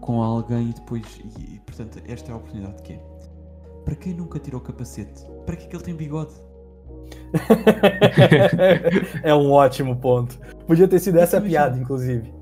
[0.00, 1.04] com alguém e depois.
[1.38, 3.00] E, e, portanto, esta é a oportunidade que é.
[3.84, 6.32] Para quem nunca tirou o capacete, para que é que ele tem bigode?
[9.22, 10.38] é um ótimo ponto.
[10.66, 11.60] Podia ter sido essa a Imagina.
[11.60, 12.32] piada, inclusive.